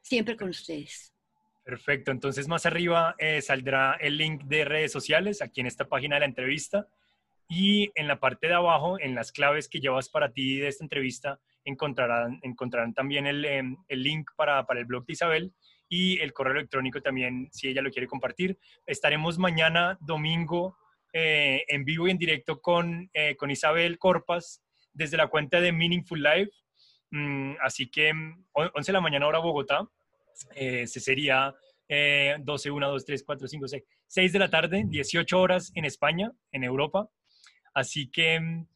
Siempre 0.00 0.36
con 0.36 0.48
ustedes. 0.48 1.12
Perfecto, 1.62 2.10
entonces 2.10 2.48
más 2.48 2.66
arriba 2.66 3.14
eh, 3.18 3.40
saldrá 3.42 3.94
el 4.00 4.16
link 4.16 4.44
de 4.44 4.64
redes 4.64 4.90
sociales 4.90 5.42
aquí 5.42 5.60
en 5.60 5.66
esta 5.66 5.88
página 5.88 6.16
de 6.16 6.20
la 6.20 6.26
entrevista 6.26 6.88
y 7.48 7.90
en 7.94 8.08
la 8.08 8.18
parte 8.18 8.46
de 8.46 8.54
abajo, 8.54 8.98
en 8.98 9.14
las 9.14 9.30
claves 9.32 9.68
que 9.68 9.80
llevas 9.80 10.08
para 10.08 10.32
ti 10.32 10.58
de 10.58 10.68
esta 10.68 10.84
entrevista, 10.84 11.40
encontrarán, 11.64 12.40
encontrarán 12.42 12.94
también 12.94 13.26
el, 13.26 13.44
em, 13.44 13.76
el 13.88 14.02
link 14.02 14.30
para, 14.36 14.64
para 14.66 14.80
el 14.80 14.86
blog 14.86 15.04
de 15.04 15.12
Isabel 15.12 15.52
y 15.88 16.18
el 16.20 16.32
correo 16.32 16.54
electrónico 16.54 17.02
también, 17.02 17.48
si 17.52 17.68
ella 17.68 17.82
lo 17.82 17.90
quiere 17.90 18.06
compartir. 18.06 18.56
Estaremos 18.86 19.38
mañana, 19.38 19.98
domingo, 20.00 20.78
eh, 21.12 21.64
en 21.66 21.84
vivo 21.84 22.06
y 22.06 22.12
en 22.12 22.18
directo 22.18 22.60
con, 22.60 23.10
eh, 23.12 23.34
con 23.36 23.50
Isabel 23.50 23.98
Corpas 23.98 24.62
desde 24.92 25.16
la 25.16 25.26
cuenta 25.26 25.60
de 25.60 25.72
Meaningful 25.72 26.22
Life. 26.22 26.52
Mm, 27.10 27.54
así 27.62 27.90
que 27.90 28.10
11 28.10 28.70
mm, 28.74 28.82
de 28.84 28.92
la 28.92 29.00
mañana 29.00 29.26
hora 29.26 29.38
Bogotá, 29.38 29.88
eh, 30.54 30.86
se 30.86 31.00
sería 31.00 31.54
12, 31.88 32.70
1, 32.70 32.88
2, 32.88 33.04
3, 33.04 33.24
4, 33.24 33.48
5, 33.48 33.68
6, 33.68 33.82
6 34.06 34.32
de 34.32 34.38
la 34.38 34.48
tarde, 34.48 34.84
18 34.86 35.40
horas 35.40 35.72
en 35.74 35.84
España, 35.84 36.30
en 36.52 36.62
Europa. 36.62 37.10
Así 37.74 38.10
que, 38.10 38.38
mm, 38.38 38.66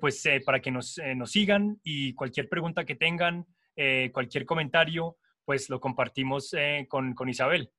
pues, 0.00 0.22
para 0.44 0.60
que 0.60 0.70
nos, 0.70 1.00
nos, 1.16 1.30
sigan 1.30 1.80
y 1.82 2.12
cualquier 2.12 2.48
pregunta 2.48 2.84
que 2.84 2.94
tengan, 2.94 3.46
cualquier 4.12 4.44
comentario, 4.44 5.16
pues 5.44 5.70
lo 5.70 5.80
compartimos 5.80 6.54
con, 6.88 7.14
con 7.14 7.28
Isabel. 7.28 7.70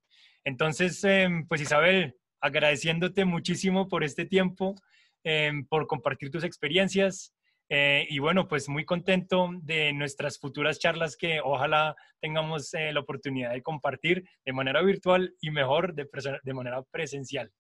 Entonces, 0.44 1.06
pues 1.48 1.62
Isabel, 1.62 2.16
agradeciéndote 2.42 3.26
muchísimo 3.26 3.88
por 3.88 4.04
este 4.04 4.26
tiempo, 4.26 4.76
em, 5.24 5.66
por 5.66 5.88
compartir 5.88 6.32
tus 6.32 6.44
experiencias. 6.44 7.34
Eh, 7.70 8.08
y 8.10 8.18
bueno, 8.18 8.48
pues 8.48 8.68
muy 8.68 8.84
contento 8.84 9.50
de 9.62 9.94
nuestras 9.94 10.40
futuras 10.40 10.80
charlas 10.80 11.16
que 11.16 11.40
ojalá 11.44 11.96
tengamos 12.20 12.74
eh, 12.74 12.92
la 12.92 13.02
oportunidad 13.02 13.52
de 13.52 13.62
compartir 13.62 14.28
de 14.44 14.54
manera 14.54 14.82
virtual 14.82 15.36
y 15.40 15.52
mejor 15.52 15.94
de, 15.94 16.08
de 16.44 16.54
manera 16.54 16.82
presencial. 16.92 17.52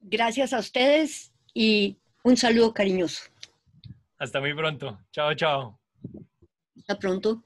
Gracias 0.00 0.52
a 0.52 0.58
ustedes 0.58 1.32
y 1.54 1.98
un 2.22 2.36
saludo 2.36 2.74
cariñoso. 2.74 3.22
Hasta 4.18 4.40
muy 4.40 4.54
pronto. 4.54 5.00
Chao, 5.10 5.34
chao. 5.34 5.80
Hasta 6.76 6.98
pronto. 6.98 7.42